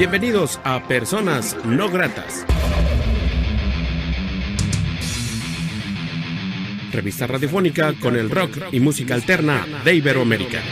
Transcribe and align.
Bienvenidos 0.00 0.58
a 0.64 0.82
Personas 0.88 1.58
No 1.62 1.90
Gratas. 1.90 2.46
Revista 6.90 7.26
radiofónica 7.26 7.92
con 8.00 8.16
el 8.16 8.30
rock 8.30 8.72
y 8.72 8.80
música 8.80 9.12
alterna 9.14 9.66
de 9.84 9.94
Iberoamérica. 9.96 10.62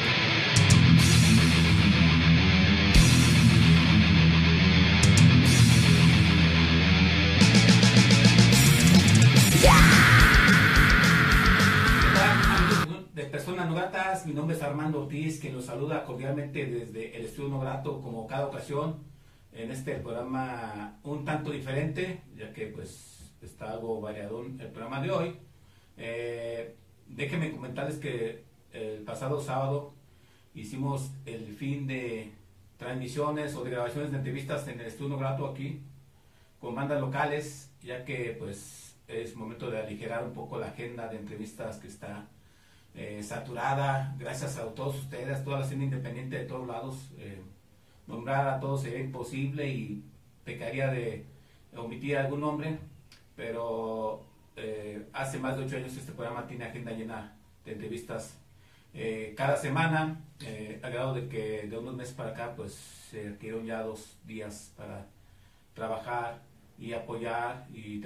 mi 14.24 14.33
nombre 14.35 14.56
es 14.56 14.63
Armando 14.63 15.03
Ortiz, 15.03 15.38
quien 15.40 15.54
los 15.54 15.65
saluda 15.65 16.05
cordialmente 16.05 16.66
desde 16.66 17.16
el 17.16 17.26
Estudio 17.26 17.48
No 17.51 17.60
Grato 17.60 18.01
como 18.01 18.26
cada 18.26 18.46
ocasión 18.46 18.96
en 19.52 19.70
este 19.70 19.95
programa 19.97 20.98
un 21.05 21.25
tanto 21.25 21.51
diferente, 21.51 22.23
ya 22.37 22.52
que 22.52 22.66
pues 22.66 23.33
está 23.43 23.73
algo 23.73 24.01
variado 24.01 24.45
el 24.45 24.69
programa 24.69 25.01
de 25.01 25.11
hoy. 25.11 25.37
Eh, 25.97 26.77
déjenme 27.07 27.52
comentarles 27.52 27.98
que 27.98 28.45
el 28.73 29.02
pasado 29.02 29.41
sábado 29.41 29.95
hicimos 30.55 31.11
el 31.27 31.55
fin 31.55 31.87
de 31.87 32.33
transmisiones 32.77 33.55
o 33.55 33.65
de 33.65 33.71
grabaciones 33.71 34.11
de 34.11 34.19
entrevistas 34.19 34.66
en 34.69 34.80
el 34.80 34.87
estudio 34.87 35.19
grato 35.19 35.47
aquí 35.47 35.83
con 36.60 36.74
bandas 36.74 37.01
locales, 37.01 37.71
ya 37.83 38.05
que 38.05 38.37
pues 38.38 38.96
es 39.07 39.35
momento 39.37 39.71
de 39.71 39.79
aligerar 39.80 40.24
un 40.24 40.33
poco 40.33 40.59
la 40.59 40.69
agenda 40.69 41.09
de 41.09 41.16
entrevistas 41.16 41.79
que 41.79 41.88
está 41.88 42.29
eh, 42.95 43.23
saturada, 43.23 44.15
gracias 44.19 44.59
a 44.59 44.74
todos 44.74 44.96
ustedes, 44.96 45.45
toda 45.45 45.60
la 45.60 45.65
escena 45.65 45.85
independiente 45.85 46.38
de 46.38 46.45
todos 46.45 46.66
lados. 46.66 47.10
Eh, 47.19 47.41
nombrar 48.08 48.48
a 48.48 48.59
todos 48.59 48.82
sería 48.82 49.01
imposible 49.01 49.68
y 49.68 50.02
pecaría 50.45 50.88
de 50.88 51.26
omitir 51.76 52.16
algún 52.16 52.40
nombre, 52.40 52.78
pero 53.37 54.24
eh, 54.56 55.06
hace 55.12 55.38
más 55.38 55.56
de 55.56 55.65
ocho 55.65 55.76
años 55.76 55.96
este 55.96 56.12
programa 56.12 56.46
tiene 56.46 56.65
agenda 56.65 56.90
llena 56.92 57.37
de 57.65 57.73
entrevistas 57.73 58.38
eh, 58.95 59.34
cada 59.37 59.56
semana, 59.56 60.20
eh, 60.40 60.80
a 60.82 60.88
grado 60.88 61.15
de 61.15 61.28
que 61.28 61.68
de 61.68 61.78
unos 61.78 61.95
meses 61.95 62.15
para 62.15 62.30
acá 62.30 62.54
pues 62.56 62.73
se 62.74 63.30
requirieron 63.30 63.66
ya 63.66 63.82
dos 63.82 64.17
días 64.25 64.72
para 64.77 65.06
trabajar 65.75 66.41
y 66.78 66.93
apoyar 66.95 67.67
y, 67.72 68.00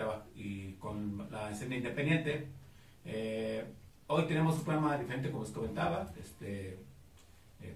con 0.74 1.28
la 1.30 1.50
escena 1.50 1.76
independiente. 1.76 2.48
hoy 4.08 4.26
tenemos 4.26 4.56
un 4.58 4.64
programa 4.64 4.98
diferente 4.98 5.30
como 5.30 5.44
les 5.44 5.52
comentaba, 5.52 6.12
este, 6.20 6.78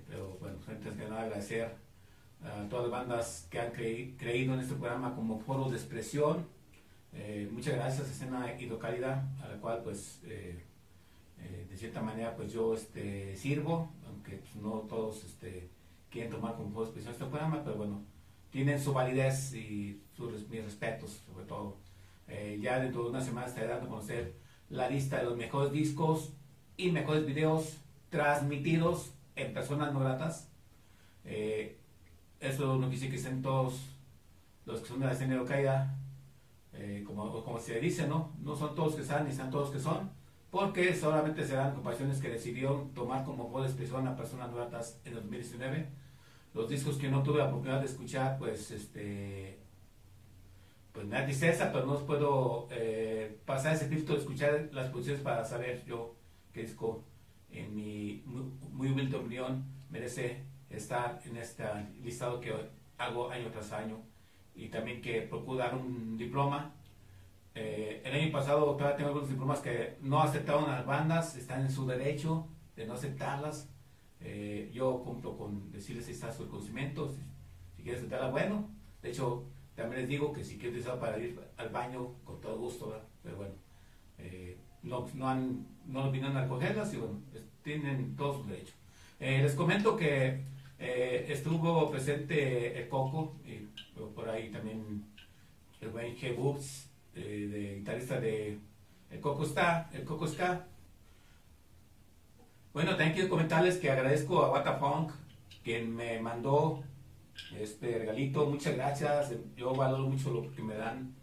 pero 0.09 0.37
bueno, 0.41 0.59
antes 0.69 0.95
que 0.95 1.05
nada 1.05 1.23
agradecer 1.23 1.86
a 2.47 2.69
todas 2.69 2.85
las 2.85 2.93
bandas 2.93 3.49
que 3.51 3.61
han 3.61 3.73
creído 3.73 4.55
en 4.55 4.61
este 4.61 4.75
programa 4.75 5.15
como 5.15 5.39
foro 5.41 5.69
de 5.69 5.77
expresión. 5.77 6.47
Eh, 7.13 7.49
muchas 7.51 7.75
gracias 7.75 8.09
a 8.09 8.11
Escena 8.11 8.61
Hidrocálida, 8.61 9.29
a 9.43 9.49
la 9.49 9.57
cual 9.57 9.83
pues 9.83 10.21
eh, 10.25 10.63
eh, 11.41 11.67
de 11.69 11.77
cierta 11.77 12.03
manera 12.03 12.35
pues 12.37 12.53
yo 12.53 12.75
este, 12.75 13.37
sirvo, 13.37 13.91
aunque 14.07 14.37
pues, 14.37 14.57
no 14.57 14.81
todos 14.89 15.25
este, 15.25 15.69
quieren 16.11 16.31
tomar 16.31 16.55
como 16.55 16.71
foro 16.71 16.85
de 16.85 16.91
expresión 16.91 17.13
este 17.13 17.27
programa, 17.27 17.63
pero 17.65 17.77
bueno, 17.77 18.03
tienen 18.51 18.81
su 18.81 18.93
validez 18.93 19.55
y 19.55 20.01
sus, 20.17 20.49
mis 20.49 20.65
respetos 20.65 21.23
sobre 21.27 21.47
todo. 21.47 21.77
ya 22.61 22.81
dentro 22.81 23.05
de 23.05 23.11
una 23.11 23.21
semana 23.21 23.47
estaré 23.47 23.69
dando 23.69 23.87
a 23.87 23.89
conocer 23.89 24.35
la 24.71 24.89
lista 24.89 25.19
de 25.19 25.25
los 25.25 25.37
mejores 25.37 25.73
discos 25.73 26.33
y 26.77 26.91
mejores 26.91 27.25
videos 27.27 27.79
transmitidos 28.11 29.13
en 29.37 29.53
personas 29.53 29.93
no 29.93 30.01
gratas. 30.01 30.49
Eh, 31.25 31.79
eso 32.41 32.77
no 32.77 32.91
quise 32.91 33.09
que 33.09 33.17
estén 33.17 33.43
todos 33.43 33.97
los 34.65 34.81
que 34.81 34.89
son 34.89 35.01
de 35.01 35.07
la 35.07 35.13
escena 35.13 35.43
caída, 35.45 35.97
eh, 36.73 37.03
como, 37.07 37.43
como 37.45 37.59
se 37.59 37.81
dice, 37.81 38.07
¿no? 38.07 38.33
No 38.43 38.57
son 38.57 38.75
todos 38.75 38.95
que 38.95 39.03
están 39.03 39.25
ni 39.25 39.31
están 39.31 39.51
todos 39.51 39.71
que 39.71 39.79
son, 39.79 40.11
porque 40.51 40.95
solamente 40.95 41.47
serán 41.47 41.73
ocupaciones 41.73 42.21
que 42.21 42.29
decidieron 42.29 42.93
tomar 42.93 43.25
como 43.25 43.49
voz 43.49 43.63
de 43.63 43.69
expresión 43.69 44.07
a 44.07 44.17
personas 44.17 44.51
nuevas 44.51 45.01
en 45.05 45.15
2019. 45.15 45.89
Los 46.55 46.69
discos 46.69 46.97
que 46.97 47.09
no 47.09 47.23
tuve 47.23 47.39
la 47.39 47.49
oportunidad 47.49 47.81
de 47.81 47.87
escuchar, 47.87 48.39
pues, 48.39 48.71
este, 48.71 49.59
pues 50.93 51.07
me 51.07 51.17
da 51.17 51.25
tristeza, 51.25 51.71
pero 51.73 51.87
no 51.87 51.99
puedo 52.07 52.69
eh, 52.71 53.39
pasar 53.45 53.75
ese 53.75 53.87
filtro 53.87 54.15
de 54.15 54.23
escuchar 54.23 54.69
las 54.73 54.89
posiciones 54.89 55.23
para 55.23 55.45
saber 55.45 55.85
yo 55.87 56.17
qué 56.53 56.63
disco, 56.63 57.05
en 57.51 57.75
mi 57.75 58.23
muy 58.73 58.89
humilde 58.89 59.17
opinión, 59.17 59.65
merece 59.91 60.43
estar 60.71 61.21
en 61.25 61.37
este 61.37 61.65
listado 62.03 62.41
que 62.41 62.53
hago 62.99 63.31
año 63.31 63.51
tras 63.51 63.73
año 63.73 63.99
y 64.55 64.69
también 64.69 65.01
que 65.01 65.23
procuro 65.23 65.59
dar 65.59 65.75
un 65.75 66.17
diploma. 66.17 66.73
Eh, 67.55 68.03
el 68.05 68.15
año 68.15 68.33
pasado 68.33 68.75
todavía 68.75 68.97
tengo 68.97 69.09
algunos 69.09 69.29
diplomas 69.29 69.61
que 69.61 69.97
no 70.03 70.21
aceptaron 70.23 70.71
las 70.71 70.85
bandas, 70.85 71.37
están 71.37 71.63
en 71.63 71.71
su 71.71 71.87
derecho 71.87 72.47
de 72.75 72.87
no 72.87 72.95
aceptarlas. 72.95 73.69
Eh, 74.21 74.71
yo 74.73 75.03
cumplo 75.05 75.37
con 75.37 75.71
decirles 75.71 76.07
si 76.07 76.13
está 76.13 76.33
su 76.33 76.49
conocimiento, 76.49 77.09
si, 77.09 77.21
si 77.77 77.83
quieres 77.83 78.01
aceptarla, 78.01 78.31
bueno. 78.31 78.69
De 79.03 79.11
hecho, 79.11 79.45
también 79.75 80.01
les 80.01 80.09
digo 80.09 80.33
que 80.33 80.43
si 80.43 80.55
quieren 80.55 80.71
utilizar 80.71 80.99
para 80.99 81.19
ir 81.19 81.39
al 81.57 81.69
baño, 81.69 82.15
con 82.25 82.41
todo 82.41 82.59
gusto, 82.59 82.99
pero 83.23 83.37
bueno, 83.37 83.55
eh, 84.19 84.57
no, 84.83 85.07
no, 85.15 85.29
han, 85.29 85.67
no 85.87 86.11
vinieron 86.11 86.37
a 86.37 86.49
cogerlas 86.49 86.93
y 86.95 86.97
bueno, 86.97 87.21
tienen 87.63 88.17
todos 88.17 88.39
sus 88.39 88.49
derechos. 88.49 88.75
les 89.21 89.55
comento 89.55 89.97
que 89.97 90.43
eh, 90.79 91.27
estuvo 91.29 91.91
presente 91.91 92.79
el 92.79 92.89
Coco, 92.89 93.37
y 93.45 93.69
por 94.15 94.29
ahí 94.29 94.51
también 94.51 95.05
el 95.81 95.89
buen 95.89 96.17
G. 96.17 96.37
Books, 96.37 96.91
eh, 97.15 97.49
de 97.51 97.77
guitarrista 97.77 98.21
de 98.21 98.59
El 99.11 99.21
Coco 99.21 99.45
está, 99.45 99.89
el 99.93 100.05
Coco 100.05 100.27
está. 100.27 100.67
Bueno, 102.75 102.91
también 102.91 103.15
quiero 103.15 103.31
comentarles 103.31 103.79
que 103.79 103.91
agradezco 103.91 104.43
a 104.43 104.51
Wata 104.51 104.75
Funk, 104.75 105.13
quien 105.65 105.95
me 105.95 106.21
mandó 106.21 106.83
este 107.59 107.99
regalito. 107.99 108.45
Muchas 108.47 108.77
gracias, 108.77 109.33
yo 109.57 109.75
valoro 109.75 110.09
mucho 110.09 110.31
lo 110.31 110.55
que 110.55 110.63
me 110.63 110.75
dan. 110.75 111.15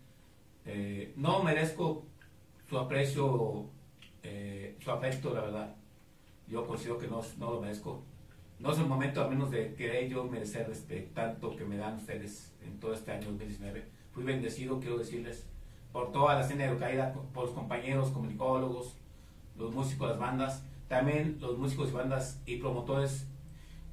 Eh, 0.65 1.13
no 1.15 1.43
merezco 1.43 2.05
su 2.67 2.77
aprecio, 2.79 3.69
su 4.79 4.91
afecto, 4.91 5.33
la 5.33 5.41
verdad. 5.41 5.75
Yo 6.47 6.65
considero 6.65 6.97
que 6.97 7.07
no, 7.07 7.21
no 7.37 7.51
lo 7.51 7.61
merezco 7.61 8.03
no 8.63 8.71
es 8.71 8.79
el 8.79 8.85
momento, 8.85 9.21
al 9.21 9.29
menos 9.29 9.51
de 9.51 9.73
querer 9.75 10.07
yo 10.07 10.23
merecer 10.23 10.69
este, 10.71 11.01
tanto 11.13 11.53
que 11.53 11.65
me 11.65 11.75
dan 11.75 11.97
ustedes 11.97 12.53
en 12.63 12.79
todo 12.79 12.93
este 12.93 13.11
año 13.11 13.25
2019. 13.25 13.83
Fui 14.13 14.23
bendecido, 14.23 14.79
quiero 14.79 14.97
decirles, 14.97 15.45
por 15.91 16.13
toda 16.13 16.35
la 16.35 16.41
escena 16.41 16.71
de 16.71 16.77
caída, 16.77 17.11
por 17.33 17.43
los 17.43 17.53
compañeros, 17.53 18.11
comunicólogos, 18.11 18.95
los 19.57 19.73
músicos, 19.73 20.11
las 20.11 20.17
bandas, 20.17 20.63
también 20.87 21.39
los 21.41 21.57
músicos 21.57 21.89
y 21.89 21.91
bandas 21.91 22.41
y 22.45 22.55
promotores 22.55 23.27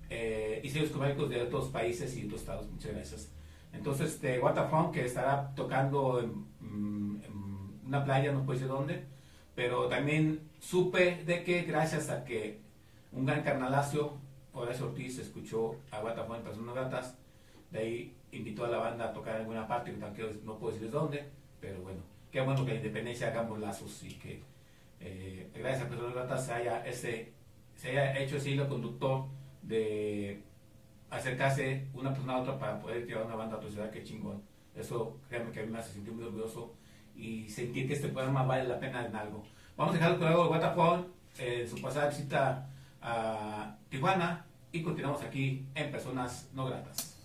eh, 0.09 0.61
y 0.63 0.71
sellos 0.71 0.91
comerciales 0.91 1.31
de 1.31 1.43
otros 1.43 1.67
países 1.71 2.17
y 2.17 2.27
otros 2.27 2.43
estados. 2.43 2.71
Muchas 2.71 2.93
gracias. 2.93 3.33
Entonces, 3.73 4.13
este, 4.13 4.39
Waterfront, 4.39 4.93
que 4.93 5.05
estará 5.05 5.53
tocando 5.57 6.21
en, 6.21 6.47
mm, 6.61 7.23
en, 7.25 7.87
una 7.89 8.05
playa, 8.05 8.31
no 8.31 8.45
puedo 8.45 8.57
decir 8.57 8.69
dónde, 8.69 9.05
pero 9.57 9.89
también 9.89 10.49
supe 10.61 11.25
de 11.25 11.43
que 11.43 11.63
gracias 11.63 12.09
a 12.09 12.25
que 12.25 12.61
un 13.11 13.27
gran 13.27 13.43
carnalacio 13.43 14.30
Horacio 14.53 14.87
Ortiz 14.87 15.19
escuchó 15.19 15.77
a 15.91 16.01
Guatafón 16.01 16.39
en 16.39 16.43
Personas 16.43 16.75
Gatas, 16.75 17.17
de 17.71 17.79
ahí 17.79 18.17
invitó 18.33 18.65
a 18.65 18.69
la 18.69 18.79
banda 18.79 19.07
a 19.07 19.13
tocar 19.13 19.37
en 19.37 19.41
alguna 19.43 19.67
parte, 19.67 19.93
no 19.93 20.59
puedo 20.59 20.73
decirles 20.73 20.93
dónde, 20.93 21.25
pero 21.61 21.81
bueno, 21.83 22.01
qué 22.31 22.41
bueno 22.41 22.65
que 22.65 22.73
la 22.73 22.79
independencia 22.79 23.29
hagamos 23.29 23.59
lazos 23.61 24.03
y 24.03 24.15
que 24.15 24.43
eh, 25.01 25.51
gracias 25.55 25.87
a 25.87 25.89
Personas 25.89 26.15
Gatas 26.15 26.47
se 26.47 26.53
haya, 26.53 26.87
ese, 26.87 27.33
se 27.77 27.91
haya 27.91 28.19
hecho 28.19 28.37
ese 28.37 28.51
hilo 28.51 28.69
conductor 28.69 29.27
de 29.63 30.43
acercarse 31.11 31.89
una 31.95 32.11
persona 32.13 32.35
a 32.35 32.41
otra 32.41 32.59
para 32.59 32.81
poder 32.81 33.07
llevar 33.07 33.27
una 33.27 33.37
banda 33.37 33.57
a 33.57 33.59
otra 33.59 33.71
ciudad, 33.71 33.91
qué 33.91 34.03
chingón. 34.03 34.43
Eso 34.75 35.19
créanme 35.29 35.51
que 35.51 35.61
a 35.61 35.63
mí 35.65 35.71
me 35.71 35.79
hace 35.79 35.93
sentir 35.93 36.13
muy 36.13 36.25
orgulloso 36.25 36.75
y 37.17 37.49
sentir 37.49 37.87
que 37.87 37.95
este 37.95 38.09
programa 38.09 38.45
vale 38.45 38.69
la 38.69 38.79
pena 38.79 39.05
en 39.05 39.15
algo. 39.15 39.43
Vamos 39.77 39.95
a 39.95 39.99
dejar 39.99 40.19
con 40.19 40.29
algo 40.29 40.43
de 40.43 40.49
Guatafón, 40.49 41.09
eh, 41.39 41.67
su 41.69 41.81
pasada 41.81 42.09
visita 42.09 42.69
a 43.03 43.77
Tijuana 43.89 44.47
y 44.73 44.83
continuamos 44.83 45.23
aquí 45.23 45.67
en 45.75 45.91
Personas 45.91 46.49
No 46.53 46.67
Gratas. 46.67 47.17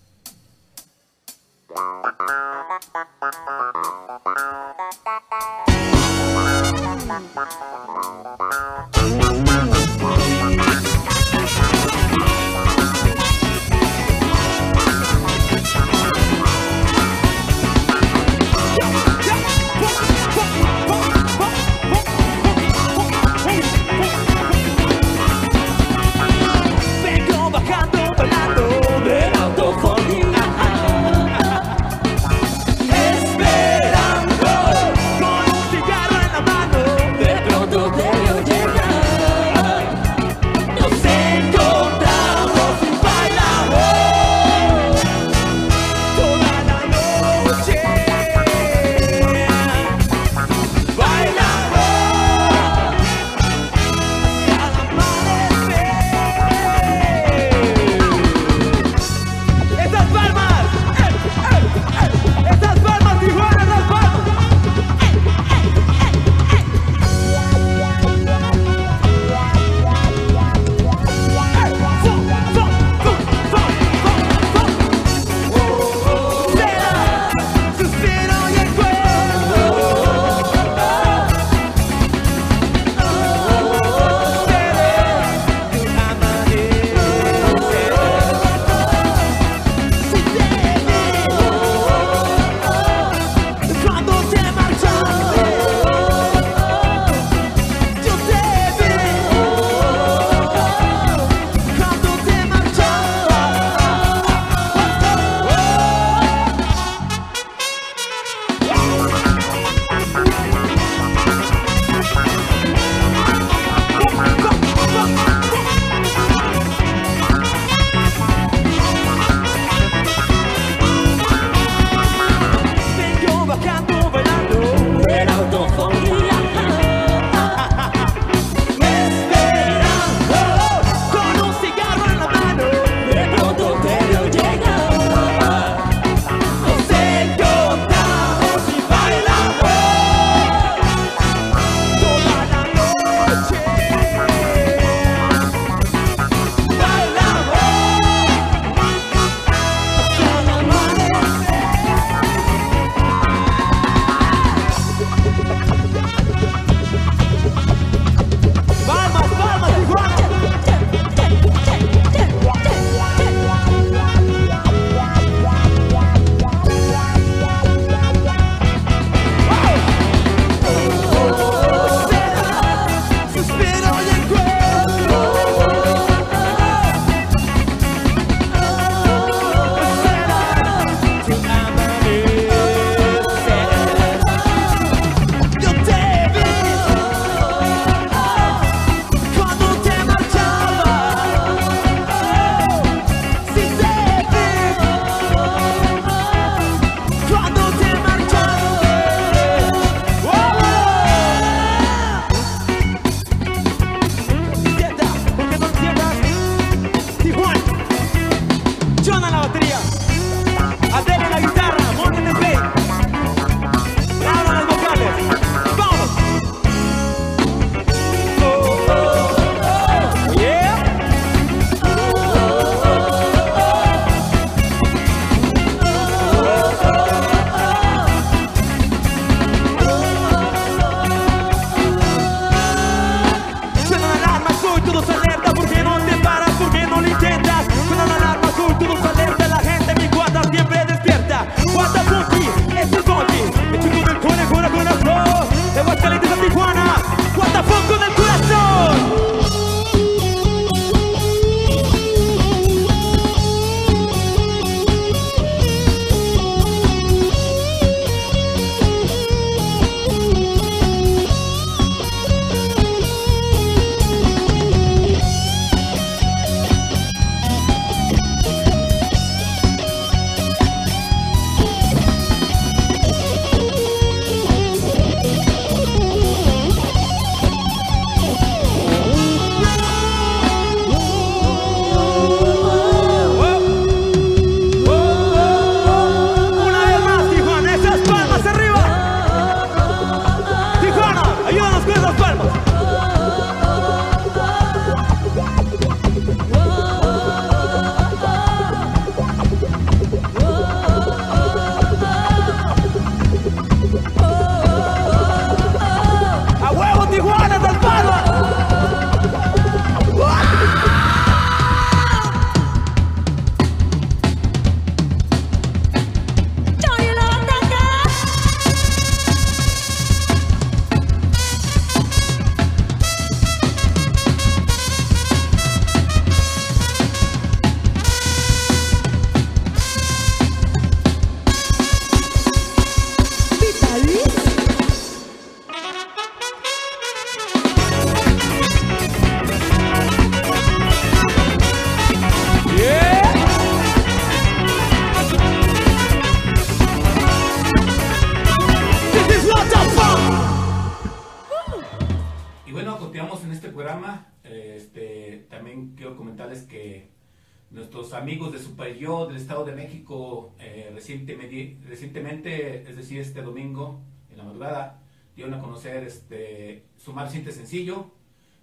Conocer 365.76 366.04
este, 366.04 366.86
su 366.96 367.12
más 367.12 367.26
reciente 367.26 367.52
sencillo 367.52 368.10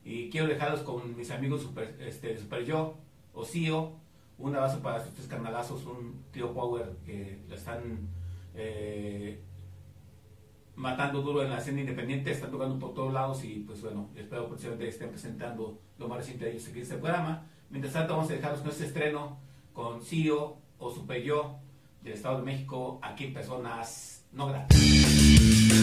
y 0.03 0.31
quiero 0.31 0.47
dejarlos 0.47 0.81
con 0.81 1.15
mis 1.15 1.29
amigos 1.29 1.61
Super, 1.61 1.95
este, 1.99 2.37
Super 2.39 2.65
Yo 2.65 2.95
o 3.33 3.45
CEO. 3.45 3.99
Un 4.39 4.55
abrazo 4.55 4.79
para 4.79 5.03
sus 5.03 5.13
tres 5.13 5.27
carnalazos, 5.27 5.85
un 5.85 6.23
tío 6.31 6.53
Power 6.53 6.97
que 7.05 7.39
la 7.47 7.55
están 7.55 8.09
eh, 8.55 9.39
matando 10.75 11.21
duro 11.21 11.43
en 11.43 11.51
la 11.51 11.59
escena 11.59 11.81
independiente, 11.81 12.31
están 12.31 12.49
tocando 12.49 12.79
por 12.79 12.95
todos 12.95 13.13
lados 13.13 13.43
y 13.43 13.59
pues 13.59 13.81
bueno, 13.81 14.09
espero 14.15 14.49
que 14.49 14.87
estén 14.87 15.11
presentando 15.11 15.79
lo 15.99 16.07
más 16.07 16.17
reciente 16.17 16.45
de 16.45 16.51
ellos 16.53 16.67
aquí 16.67 16.77
en 16.77 16.83
este 16.83 16.97
programa. 16.97 17.45
Mientras 17.69 17.93
tanto 17.93 18.15
vamos 18.15 18.31
a 18.31 18.33
dejaros 18.33 18.61
con 18.61 18.71
este 18.71 18.85
estreno 18.85 19.37
con 19.71 20.01
CEO 20.01 20.57
o 20.79 20.91
Super 20.91 21.21
Yo 21.21 21.59
del 22.01 22.13
Estado 22.13 22.37
de 22.39 22.43
México, 22.43 22.99
aquí 23.03 23.25
en 23.25 23.33
Personas 23.35 24.25
No 24.31 24.47
Gratas. 24.47 25.82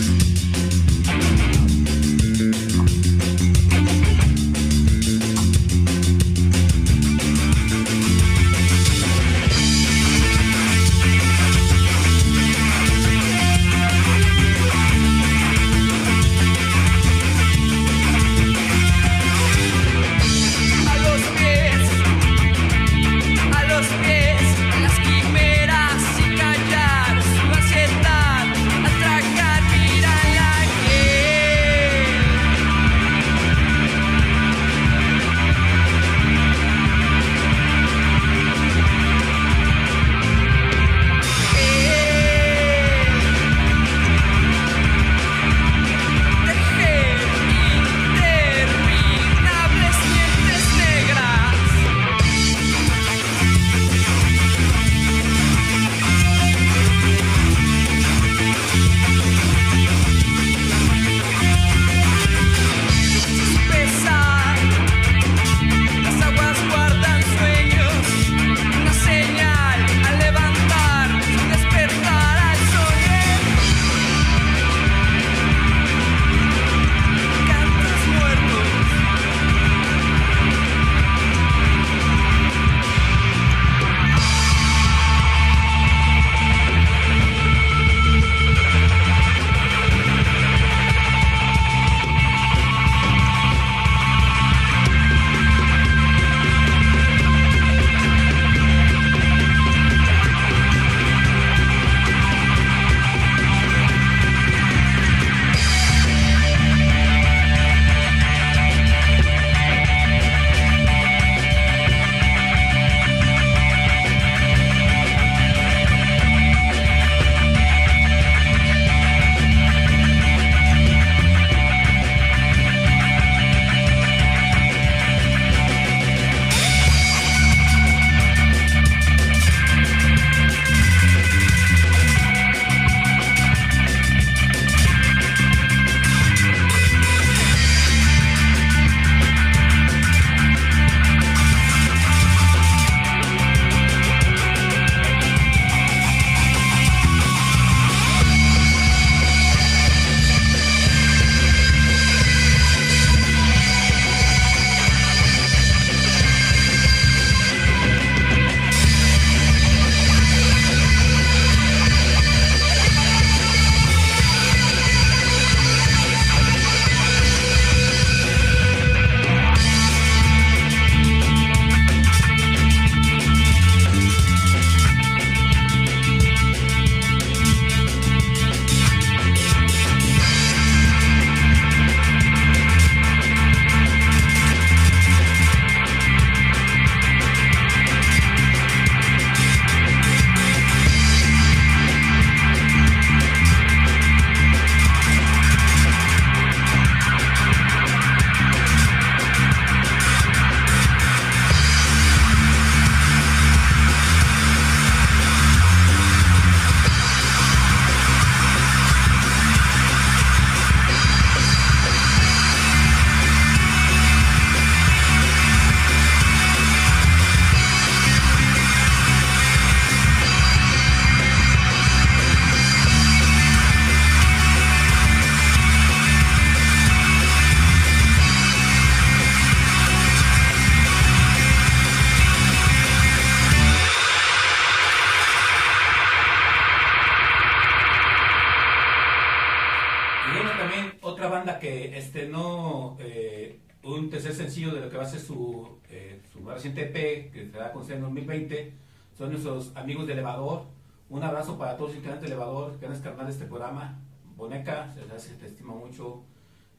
Amigos 249.74 250.06
de 250.06 250.12
Elevador. 250.12 250.64
Un 251.08 251.22
abrazo 251.22 251.58
para 251.58 251.76
todos 251.76 251.90
los 251.90 251.96
integrantes 251.96 252.28
de 252.28 252.34
Elevador, 252.34 252.78
que 252.78 252.86
han 252.86 252.92
descargado 252.92 253.28
este 253.28 253.46
programa. 253.46 253.98
Boneca, 254.36 254.92
te 254.94 255.46
estima 255.46 255.74
mucho. 255.74 256.22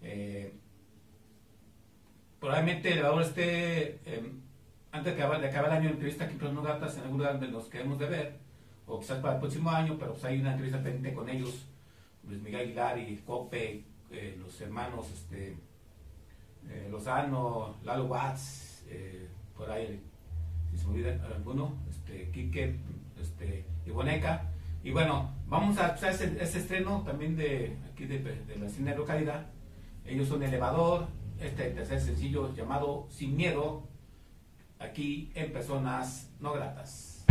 Eh, 0.01 0.53
probablemente 2.39 2.91
el 2.91 2.99
elevador 2.99 3.23
esté, 3.23 3.99
em, 4.05 4.41
antes 4.91 5.15
de 5.15 5.21
acabar, 5.21 5.43
el 5.43 5.71
año, 5.71 5.89
entrevista 5.89 6.25
aquí 6.25 6.37
en 6.39 6.63
Gatas 6.63 6.97
en 6.97 7.03
algún 7.03 7.17
lugar 7.19 7.33
donde 7.33 7.49
nos 7.49 7.65
queremos 7.65 7.99
de 7.99 8.07
ver, 8.07 8.39
o 8.87 8.99
quizás 8.99 9.19
para 9.19 9.35
el 9.35 9.39
próximo 9.39 9.69
año, 9.69 9.95
pero 9.99 10.13
pues 10.13 10.25
hay 10.25 10.39
una 10.39 10.51
entrevista 10.51 10.81
pendiente 10.81 11.13
con 11.13 11.29
ellos, 11.29 11.67
Luis 12.27 12.41
Miguel 12.41 12.61
Aguilar 12.61 12.99
y 12.99 13.17
Cope, 13.17 13.83
eh, 14.11 14.37
los 14.39 14.59
hermanos 14.61 15.11
este, 15.11 15.57
eh, 16.67 16.87
Lozano, 16.89 17.75
Lalo 17.83 18.05
Watts, 18.05 18.85
por 19.55 19.69
ahí, 19.69 20.01
si 20.71 20.77
se 20.77 20.87
me 20.87 20.93
olvida 20.93 21.25
alguno, 21.33 21.75
este, 22.11 22.31
Quique, 22.31 22.75
este, 23.19 23.65
y 23.85 23.89
Boneca. 23.89 24.49
Y 24.83 24.91
bueno, 24.91 25.31
vamos 25.47 25.77
a 25.77 25.87
hacer 25.87 26.11
ese, 26.11 26.43
ese 26.43 26.59
estreno 26.59 27.03
también 27.03 27.35
de 27.35 27.77
aquí 27.91 28.05
de, 28.05 28.19
de 28.19 28.55
la 28.57 28.69
cine 28.69 28.95
localidad. 28.95 29.47
Ellos 30.05 30.27
son 30.27 30.43
Elevador, 30.43 31.07
este 31.39 31.69
tercer 31.71 32.01
sencillo 32.01 32.53
llamado 32.55 33.07
Sin 33.09 33.35
Miedo, 33.35 33.87
aquí 34.79 35.31
en 35.35 35.51
Personas 35.53 36.31
No 36.39 36.53
Gratas. 36.53 37.25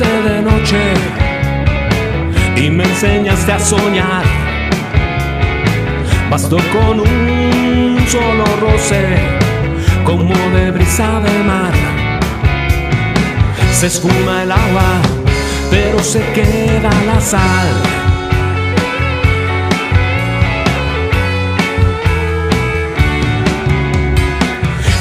De 0.00 0.40
noche 0.40 0.94
y 2.56 2.70
me 2.70 2.84
enseñaste 2.84 3.52
a 3.52 3.58
soñar. 3.58 4.24
Bastó 6.30 6.56
con 6.72 7.00
un 7.00 7.98
solo 8.08 8.44
roce, 8.62 9.04
como 10.06 10.34
de 10.56 10.70
brisa 10.70 11.20
de 11.20 11.42
mar. 11.44 11.72
Se 13.72 13.88
esfuma 13.88 14.44
el 14.44 14.52
agua, 14.52 15.02
pero 15.70 15.98
se 15.98 16.20
queda 16.32 16.90
la 17.04 17.20
sal. 17.20 17.68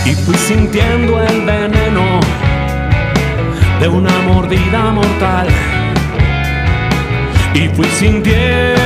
Y 0.04 0.14
fui 0.14 0.36
sintiendo 0.36 1.22
el 1.24 1.46
veneno 1.46 2.20
de 3.80 3.88
una 3.88 4.20
mordida 4.20 4.92
mortal. 4.92 5.48
Y 7.54 7.68
fui 7.70 7.88
sintiéndome 7.88 8.79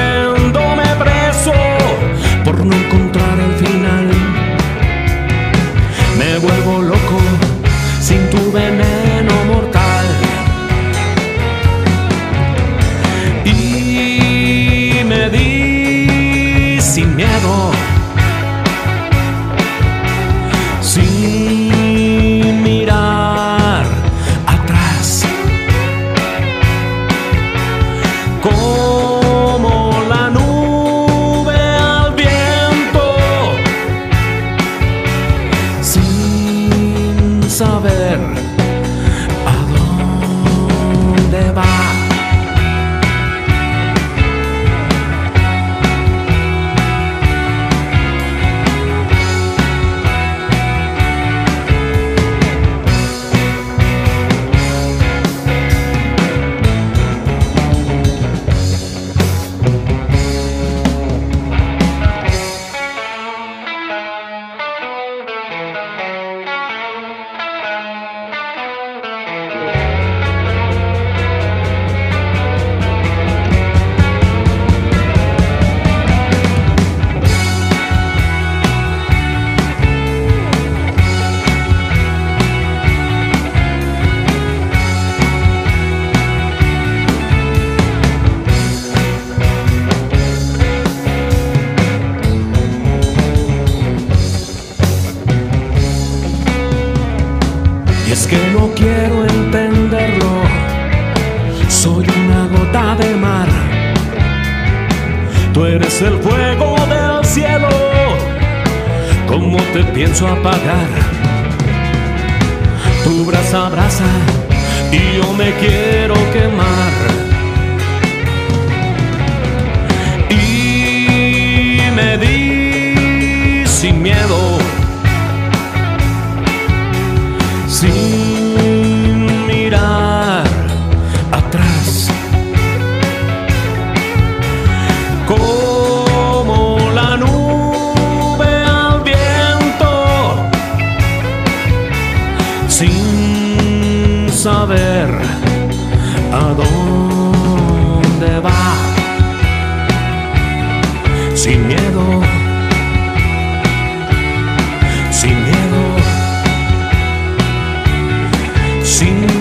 sin 158.93 159.33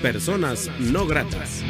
Personas 0.00 0.70
No 0.80 1.06
Gratas. 1.06 1.62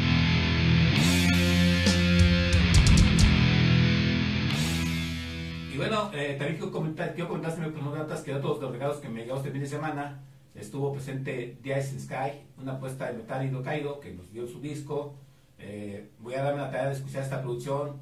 Y 5.73 5.77
bueno, 5.77 6.11
eh, 6.13 6.35
también 6.37 6.57
quiero 6.57 6.71
comentar, 6.71 7.13
quiero 7.13 7.27
comentar 7.27 7.53
Personas 7.53 7.83
No 7.83 7.91
Gratas 7.91 8.21
que 8.21 8.33
de 8.33 8.39
todos 8.39 8.61
los 8.61 8.71
regalos 8.71 8.97
que 8.97 9.09
me 9.09 9.21
llegaron 9.21 9.39
este 9.39 9.51
fin 9.51 9.61
de 9.61 9.67
semana 9.67 10.23
estuvo 10.55 10.93
presente 10.93 11.57
The 11.61 11.79
Ice 11.79 11.99
Sky, 11.99 12.45
una 12.61 12.73
apuesta 12.73 13.07
de 13.07 13.17
metal 13.17 13.45
hidrocaído 13.45 13.99
que 13.99 14.13
nos 14.13 14.31
dio 14.31 14.47
su 14.47 14.61
disco. 14.61 15.15
Eh, 15.59 16.09
voy 16.19 16.35
a 16.35 16.43
darme 16.43 16.61
la 16.61 16.71
tarea 16.71 16.87
de 16.87 16.93
escuchar 16.93 17.23
esta 17.23 17.41
producción 17.41 17.97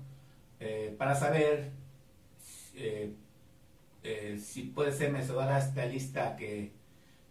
eh, 0.59 0.95
para 0.97 1.15
saber 1.15 1.71
eh, 2.75 3.11
eh, 4.03 4.39
si 4.39 4.63
puede 4.63 4.91
ser 4.91 5.11
merecedora 5.11 5.57
esta 5.57 5.83
lista 5.87 6.35
que 6.35 6.73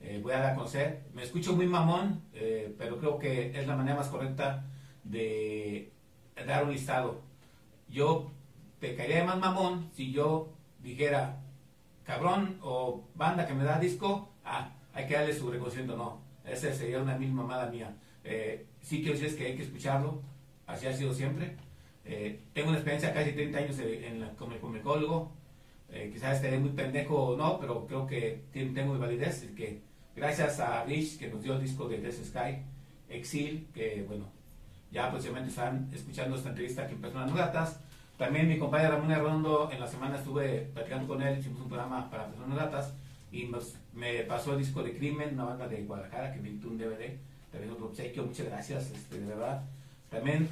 eh, 0.04 0.20
voy 0.22 0.32
a 0.32 0.38
dar 0.38 0.52
a 0.52 0.54
conocer. 0.54 1.04
Me 1.14 1.22
escucho 1.22 1.54
muy 1.54 1.66
mamón, 1.66 2.22
eh, 2.32 2.74
pero 2.78 2.98
creo 2.98 3.18
que 3.18 3.58
es 3.58 3.66
la 3.66 3.76
manera 3.76 3.96
más 3.96 4.08
correcta 4.08 4.66
de 5.02 5.92
dar 6.46 6.64
un 6.64 6.72
listado. 6.72 7.22
Yo 7.88 8.30
pecaría 8.80 9.24
más 9.24 9.38
mamón 9.38 9.90
si 9.94 10.12
yo 10.12 10.52
dijera, 10.82 11.40
cabrón 12.04 12.58
o 12.62 13.08
banda 13.14 13.46
que 13.46 13.54
me 13.54 13.64
da 13.64 13.78
disco, 13.78 14.32
ah, 14.44 14.76
hay 14.92 15.06
que 15.06 15.14
darle 15.14 15.34
su 15.34 15.50
reconocimiento. 15.50 15.96
No, 15.96 16.20
esa 16.44 16.72
sería 16.72 17.00
una 17.00 17.16
misma 17.16 17.42
mamada 17.42 17.70
mía. 17.70 17.96
Eh, 18.22 18.66
sí 18.80 18.98
quiero 18.98 19.12
decirles 19.12 19.36
que 19.36 19.46
hay 19.46 19.56
que 19.56 19.62
escucharlo, 19.62 20.22
así 20.66 20.86
ha 20.86 20.92
sido 20.92 21.12
siempre. 21.12 21.56
Eh, 22.04 22.40
tengo 22.52 22.68
una 22.68 22.78
experiencia 22.78 23.12
casi 23.14 23.32
30 23.32 23.58
años 23.58 23.78
en 23.78 24.20
la, 24.20 24.30
como 24.34 24.56
comunicólogo. 24.58 25.32
Eh, 25.90 26.10
quizás 26.12 26.36
esté 26.36 26.58
muy 26.58 26.70
pendejo 26.70 27.14
o 27.16 27.36
no, 27.36 27.58
pero 27.60 27.86
creo 27.86 28.06
que 28.06 28.44
tengo 28.52 28.94
mi 28.94 28.98
validez. 28.98 29.48
que 29.56 29.82
gracias 30.16 30.60
a 30.60 30.84
Rich, 30.84 31.18
que 31.18 31.28
nos 31.28 31.42
dio 31.42 31.54
el 31.54 31.62
disco 31.62 31.88
de 31.88 31.98
Death 31.98 32.24
Sky, 32.24 32.58
Exil, 33.08 33.68
que 33.74 34.04
bueno, 34.08 34.26
ya 34.90 35.10
próximamente 35.10 35.50
están 35.50 35.88
escuchando 35.92 36.36
esta 36.36 36.50
entrevista 36.50 36.82
aquí 36.82 36.94
en 36.94 37.00
Personas 37.00 37.30
No 37.30 37.36
Gratas. 37.36 37.80
También 38.16 38.48
mi 38.48 38.58
compadre 38.58 38.88
Ramón 38.88 39.10
Arrondo, 39.12 39.70
en 39.72 39.80
la 39.80 39.88
semana 39.88 40.16
estuve 40.16 40.70
platicando 40.72 41.06
con 41.08 41.20
él, 41.22 41.38
hicimos 41.38 41.60
un 41.60 41.68
programa 41.68 42.08
para 42.10 42.26
Personas 42.26 42.48
No 42.48 42.54
Gratas 42.56 42.94
y 43.32 43.44
nos- 43.46 43.74
me 43.92 44.20
pasó 44.22 44.52
el 44.52 44.58
disco 44.58 44.82
de 44.82 44.96
Crimen, 44.96 45.34
una 45.34 45.44
banda 45.44 45.66
de 45.68 45.82
Guadalajara 45.82 46.32
que 46.32 46.40
me 46.40 46.50
un 46.50 46.78
DVD. 46.78 47.18
También 47.50 47.72
otro 47.72 47.86
obsequio, 47.86 48.24
muchas 48.24 48.46
gracias, 48.46 48.90
este, 48.90 49.20
de 49.20 49.26
verdad. 49.26 49.62
También 50.10 50.48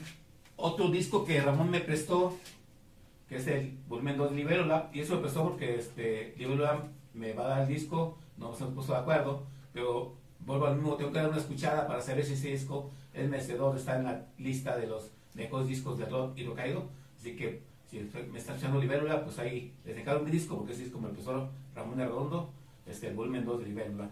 otro 0.57 0.88
disco 0.90 1.25
que 1.25 1.40
Ramón 1.40 1.70
me 1.70 1.81
prestó, 1.81 2.37
que 3.29 3.37
es 3.37 3.46
el 3.46 3.77
volumen 3.88 4.16
2 4.16 4.31
de 4.31 4.37
Libélula, 4.37 4.90
y 4.92 5.01
eso 5.01 5.14
me 5.16 5.22
prestó 5.22 5.42
porque 5.44 5.77
este, 5.77 6.35
Libélula 6.37 6.85
me 7.14 7.33
va 7.33 7.44
a 7.44 7.48
dar 7.48 7.61
el 7.62 7.68
disco, 7.68 8.18
no 8.37 8.55
hemos 8.57 8.75
puesto 8.75 8.92
de 8.92 8.98
acuerdo, 8.98 9.44
pero 9.73 10.15
vuelvo 10.41 10.67
al 10.67 10.77
mismo, 10.77 10.97
tengo 10.97 11.13
que 11.13 11.19
dar 11.19 11.29
una 11.29 11.39
escuchada 11.39 11.87
para 11.87 12.01
saber 12.01 12.25
si 12.25 12.35
ese 12.35 12.49
disco 12.49 12.91
es 13.13 13.29
merecedor, 13.29 13.77
está 13.77 13.97
en 13.97 14.05
la 14.05 14.27
lista 14.39 14.77
de 14.77 14.87
los 14.87 15.11
mejores 15.35 15.69
discos 15.69 15.99
de 15.99 16.07
rock 16.07 16.37
y 16.37 16.47
caído, 16.51 16.89
así 17.17 17.37
que 17.37 17.63
si 17.91 17.99
me 18.31 18.39
está 18.39 18.53
escuchando 18.53 18.81
Libélula, 18.81 19.23
pues 19.23 19.39
ahí 19.39 19.75
les 19.85 19.97
encargo 19.99 20.25
mi 20.25 20.31
disco, 20.31 20.57
porque 20.57 20.73
ese 20.73 20.85
disco 20.85 20.99
me 20.99 21.11
prestó 21.11 21.51
Ramón 21.75 22.01
Arredondo, 22.01 22.51
este, 22.87 23.09
el 23.09 23.15
volumen 23.15 23.45
2 23.45 23.61
de 23.61 23.67
Libélula. 23.67 24.11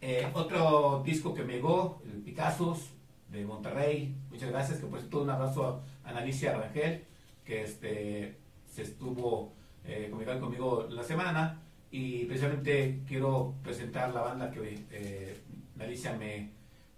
Eh, 0.00 0.28
otro 0.32 1.02
disco 1.04 1.34
que 1.34 1.42
me 1.42 1.54
llegó, 1.54 2.00
el 2.04 2.20
Picassos 2.20 2.90
de 3.30 3.44
Monterrey, 3.44 4.14
muchas 4.30 4.50
gracias, 4.50 4.78
que 4.78 4.86
por 4.86 5.00
cierto 5.00 5.22
un 5.22 5.30
abrazo 5.30 5.82
a 6.04 6.08
Analicia 6.08 6.56
Rangel, 6.56 7.04
que 7.44 7.62
este, 7.62 8.36
se 8.70 8.82
estuvo 8.82 9.54
eh, 9.84 10.06
comunicando 10.08 10.42
conmigo 10.42 10.86
la 10.88 11.02
semana, 11.02 11.62
y 11.96 12.26
precisamente 12.26 13.00
quiero 13.08 13.54
presentar 13.62 14.12
la 14.12 14.20
banda 14.20 14.50
que 14.50 14.84
eh, 14.90 15.40
Analicia 15.76 16.12
me, 16.12 16.50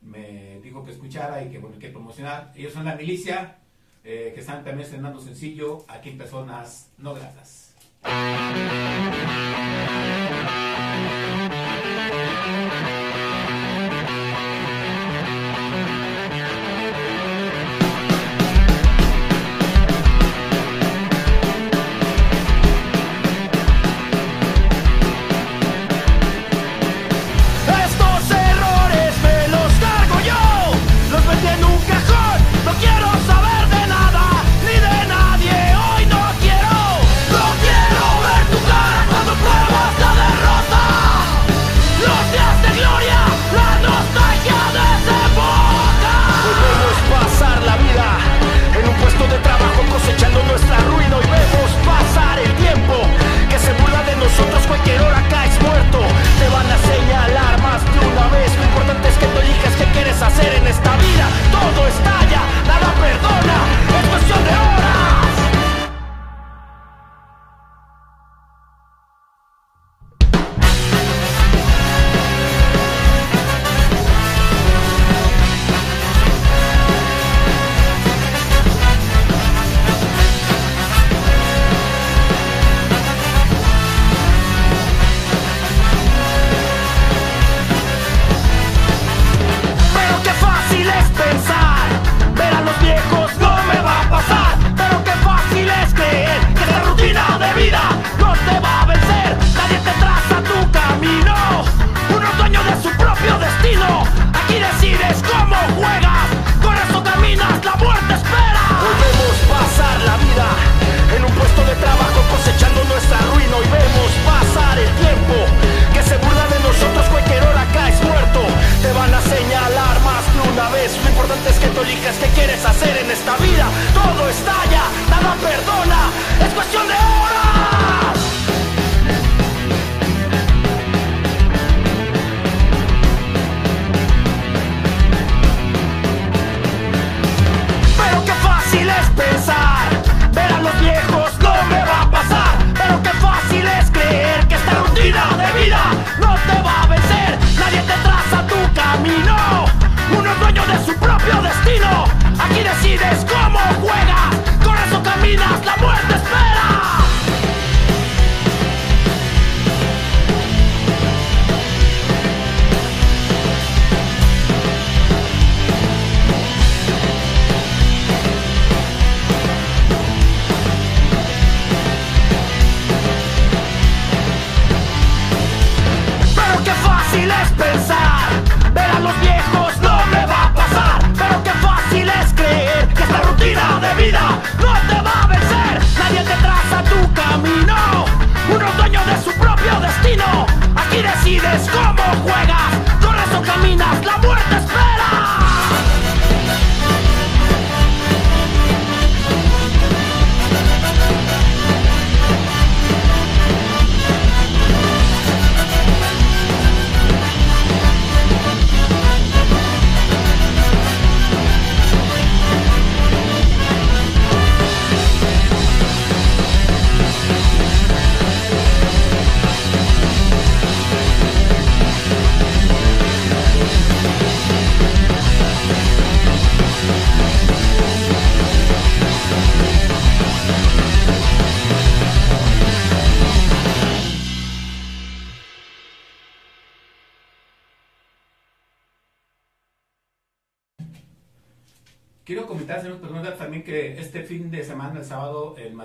me 0.02 0.58
dijo 0.60 0.84
que 0.84 0.90
escuchara 0.90 1.40
y 1.44 1.50
que, 1.50 1.58
bueno, 1.58 1.78
que 1.78 1.90
promocionar. 1.90 2.52
Ellos 2.56 2.72
son 2.72 2.84
la 2.84 2.96
milicia, 2.96 3.58
eh, 4.02 4.32
que 4.34 4.40
están 4.40 4.64
también 4.64 4.86
estrenando 4.86 5.20
sencillo 5.20 5.84
aquí 5.86 6.08
en 6.10 6.18
Personas 6.18 6.90
No 6.98 7.14
Gratas. 7.14 7.76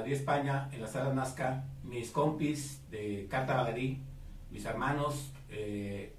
Madrid, 0.04 0.18
España, 0.18 0.70
en 0.74 0.82
la 0.82 0.88
sala 0.88 1.14
Nazca, 1.14 1.64
mis 1.82 2.12
compis 2.12 2.82
de 2.92 3.26
Carta 3.30 3.56
Baladí, 3.56 4.02
mis 4.52 4.66
hermanos, 4.66 5.32
eh, 5.48 6.14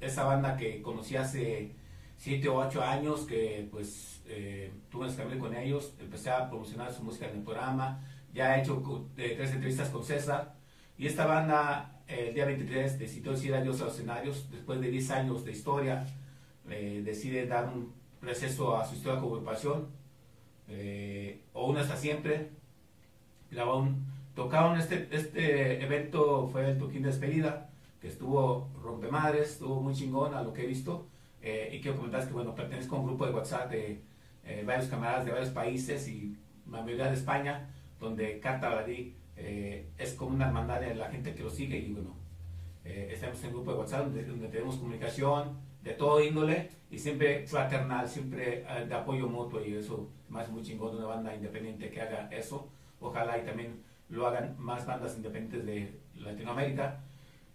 esa 0.00 0.24
banda 0.24 0.56
que 0.56 0.80
conocí 0.80 1.14
hace 1.14 1.74
7 2.16 2.48
o 2.48 2.56
8 2.56 2.82
años, 2.82 3.26
que 3.26 3.68
pues 3.70 4.22
eh, 4.24 4.72
tuve 4.90 5.14
que 5.14 5.20
hablar 5.20 5.36
con 5.36 5.54
ellos, 5.54 5.92
empecé 6.00 6.30
a 6.30 6.48
promocionar 6.48 6.90
su 6.90 7.02
música 7.02 7.28
en 7.28 7.36
el 7.36 7.42
programa, 7.42 8.02
ya 8.32 8.56
he 8.56 8.62
hecho 8.62 8.82
eh, 9.18 9.34
tres 9.36 9.52
entrevistas 9.52 9.90
con 9.90 10.02
César, 10.02 10.54
y 10.96 11.06
esta 11.06 11.26
banda 11.26 12.00
el 12.06 12.32
día 12.32 12.46
23 12.46 12.98
decidió 12.98 13.32
decir 13.32 13.54
adiós 13.54 13.82
a 13.82 13.84
los 13.84 13.92
escenarios, 13.92 14.50
después 14.50 14.80
de 14.80 14.90
10 14.90 15.10
años 15.10 15.44
de 15.44 15.52
historia, 15.52 16.06
decide 16.64 17.46
dar 17.46 17.68
un 17.68 17.92
receso 18.22 18.74
a 18.74 18.86
su 18.86 18.94
historia 18.94 19.20
como 19.20 19.34
agrupación, 19.34 19.98
eh, 20.70 21.40
o 21.54 21.66
una 21.66 21.80
hasta 21.80 21.96
siempre, 21.96 22.50
grabaron, 23.50 24.04
tocaron 24.34 24.78
este, 24.78 25.08
este 25.10 25.82
evento, 25.82 26.48
fue 26.50 26.70
el 26.70 26.78
toquín 26.78 27.02
de 27.02 27.08
despedida, 27.08 27.70
que 28.00 28.08
estuvo 28.08 28.68
rompemadres, 28.82 29.52
estuvo 29.52 29.80
muy 29.80 29.94
chingón 29.94 30.34
a 30.34 30.42
lo 30.42 30.52
que 30.52 30.64
he 30.64 30.66
visto, 30.66 31.06
eh, 31.42 31.70
y 31.72 31.80
quiero 31.80 31.96
comentar 31.96 32.26
que, 32.26 32.32
bueno, 32.32 32.54
pertenezco 32.54 32.96
a 32.96 33.00
un 33.00 33.06
grupo 33.06 33.26
de 33.26 33.32
WhatsApp 33.32 33.70
de 33.70 34.02
eh, 34.44 34.62
varios 34.66 34.88
camaradas 34.88 35.24
de 35.24 35.32
varios 35.32 35.50
países 35.50 36.08
y 36.08 36.36
la 36.70 36.82
mayoría 36.82 37.06
de 37.06 37.14
España, 37.14 37.68
donde 37.98 38.38
Carta 38.40 38.68
Baladí 38.68 39.14
es 39.36 40.14
como 40.14 40.34
una 40.34 40.48
hermandad 40.48 40.80
de 40.80 40.96
la 40.96 41.08
gente 41.10 41.32
que 41.32 41.44
lo 41.44 41.50
sigue. 41.50 41.78
Y 41.78 41.92
bueno, 41.92 42.16
estamos 42.84 43.38
en 43.40 43.46
un 43.46 43.52
grupo 43.52 43.72
de 43.72 43.78
WhatsApp 43.78 44.08
donde 44.08 44.48
tenemos 44.48 44.76
comunicación, 44.76 45.56
de 45.82 45.94
todo 45.94 46.22
índole 46.22 46.70
y 46.90 46.98
siempre 46.98 47.46
fraternal, 47.46 48.08
siempre 48.08 48.64
eh, 48.68 48.86
de 48.86 48.94
apoyo 48.94 49.28
mutuo. 49.28 49.64
Y 49.64 49.74
eso 49.74 50.08
más 50.28 50.48
muy 50.50 50.62
chingón 50.62 50.92
de 50.92 50.98
una 50.98 51.06
banda 51.06 51.34
independiente 51.34 51.90
que 51.90 52.00
haga 52.00 52.28
eso. 52.30 52.68
Ojalá 53.00 53.38
y 53.38 53.44
también 53.44 53.82
lo 54.08 54.26
hagan 54.26 54.56
más 54.58 54.86
bandas 54.86 55.16
independientes 55.16 55.64
de 55.66 56.00
Latinoamérica. 56.16 57.00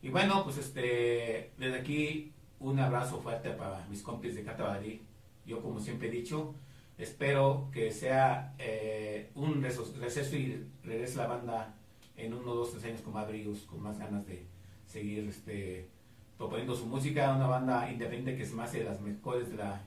Y 0.01 0.10
bueno, 0.10 0.43
pues 0.43 0.58
este, 0.58 1.51
desde 1.58 1.79
aquí 1.79 2.34
un 2.60 2.79
abrazo 2.79 3.21
fuerte 3.21 3.51
para 3.51 3.86
mis 3.89 4.01
compis 4.01 4.36
de 4.36 4.43
Catabarí. 4.43 5.01
Yo 5.45 5.62
como 5.62 5.79
siempre 5.79 6.08
he 6.08 6.12
dicho, 6.12 6.56
espero 6.97 7.69
que 7.71 7.91
sea 7.91 8.53
eh, 8.58 9.32
un 9.36 9.62
receso 9.62 10.36
y 10.36 10.65
regrese 10.84 11.17
la 11.17 11.27
banda 11.27 11.75
en 12.15 12.34
uno, 12.34 12.53
dos, 12.53 12.71
tres 12.71 12.86
años 12.86 13.01
con 13.01 13.13
más 13.13 13.27
brillos, 13.27 13.60
con 13.63 13.82
más 13.82 13.97
ganas 13.97 14.25
de 14.25 14.45
seguir 14.86 15.27
este, 15.27 15.89
proponiendo 16.38 16.75
su 16.75 16.86
música, 16.86 17.34
una 17.36 17.47
banda 17.47 17.91
independiente 17.91 18.38
que 18.38 18.43
es 18.43 18.53
más 18.53 18.71
de 18.71 18.84
las 18.84 19.01
mejores 19.01 19.49
de, 19.49 19.58
la, 19.58 19.82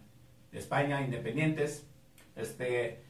España, 0.53 1.03
independientes. 1.03 1.87
Este, 2.35 3.03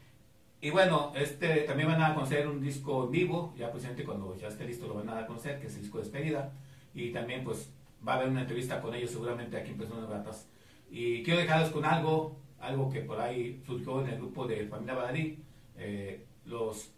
y 0.61 0.71
bueno, 0.71 1.13
este, 1.15 1.61
también 1.61 1.89
van 1.89 2.03
a 2.03 2.15
conocer 2.15 2.49
un 2.49 2.61
disco 2.61 3.05
en 3.05 3.11
vivo, 3.11 3.55
ya 3.57 3.71
presente 3.71 4.05
cuando 4.05 4.35
ya 4.37 4.49
esté 4.49 4.65
listo 4.65 4.87
lo 4.87 4.95
van 4.95 5.09
a 5.11 5.27
conocer, 5.27 5.61
que 5.61 5.67
es 5.67 5.75
el 5.77 5.83
disco 5.83 5.99
de 5.99 6.05
despedida. 6.05 6.53
Y 6.95 7.11
también 7.13 7.45
pues 7.45 7.71
va 8.07 8.15
a 8.15 8.17
haber 8.17 8.29
una 8.29 8.41
entrevista 8.41 8.81
con 8.81 8.95
ellos 8.95 9.11
seguramente 9.11 9.57
aquí 9.57 9.71
en 9.71 9.79
Personas 9.79 10.09
Gratas. 10.09 10.49
Y 10.91 11.23
quiero 11.23 11.41
dejarles 11.41 11.71
con 11.71 11.85
algo, 11.85 12.37
algo 12.59 12.91
que 12.91 13.01
por 13.01 13.21
ahí 13.21 13.63
surgió 13.67 14.01
en 14.03 14.09
el 14.09 14.17
grupo 14.17 14.47
de 14.47 14.67
Familia 14.67 14.95
Badalí. 14.95 15.39
Eh, 15.77 16.25
los 16.47 16.91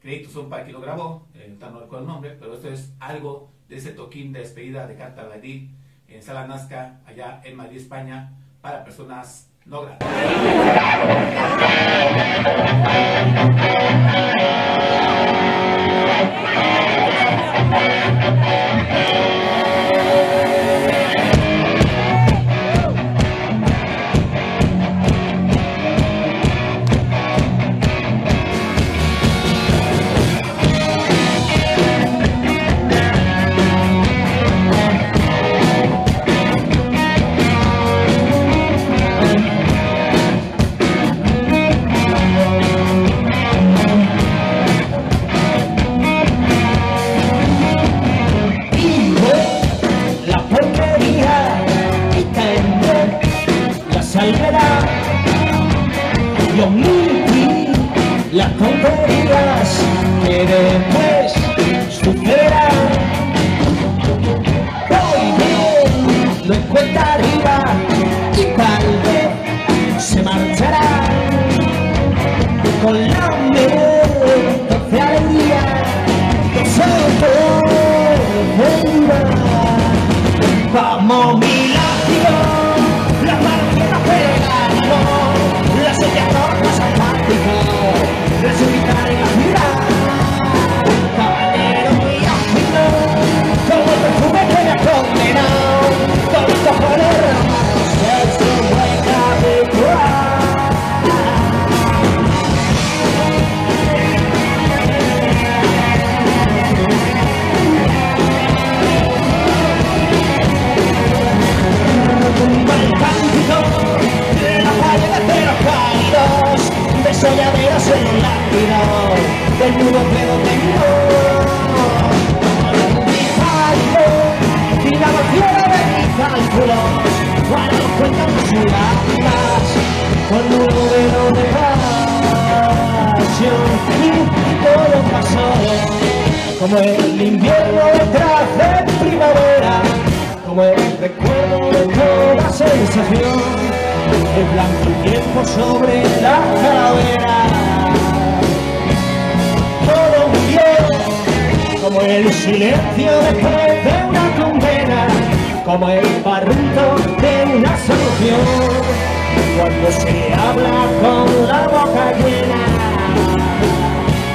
créditos 0.00 0.32
son 0.32 0.50
para 0.50 0.64
quien 0.64 0.74
lo 0.74 0.80
grabó, 0.80 1.28
eh, 1.34 1.56
no 1.58 1.80
recuerdo 1.80 2.00
el 2.00 2.06
nombre, 2.06 2.36
pero 2.38 2.54
esto 2.54 2.68
es 2.68 2.92
algo 2.98 3.50
de 3.68 3.76
ese 3.76 3.92
toquín 3.92 4.32
de 4.32 4.40
despedida 4.40 4.86
de 4.86 4.96
Carta 4.96 5.22
Badalí 5.22 5.70
en 6.08 6.22
Sala 6.22 6.46
Nazca, 6.46 7.00
allá 7.06 7.40
en 7.44 7.56
Madrid, 7.56 7.78
España, 7.78 8.32
para 8.60 8.84
personas 8.84 9.50
Vâng 9.66 9.84
logra. 9.84 9.98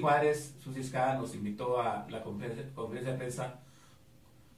Juárez, 0.00 0.54
Susi 0.62 0.82
Ska 0.82 1.14
nos 1.14 1.34
invitó 1.34 1.80
a 1.80 2.06
la 2.10 2.22
conferencia, 2.22 2.64
conferencia 2.74 3.12
de 3.12 3.18
prensa 3.18 3.60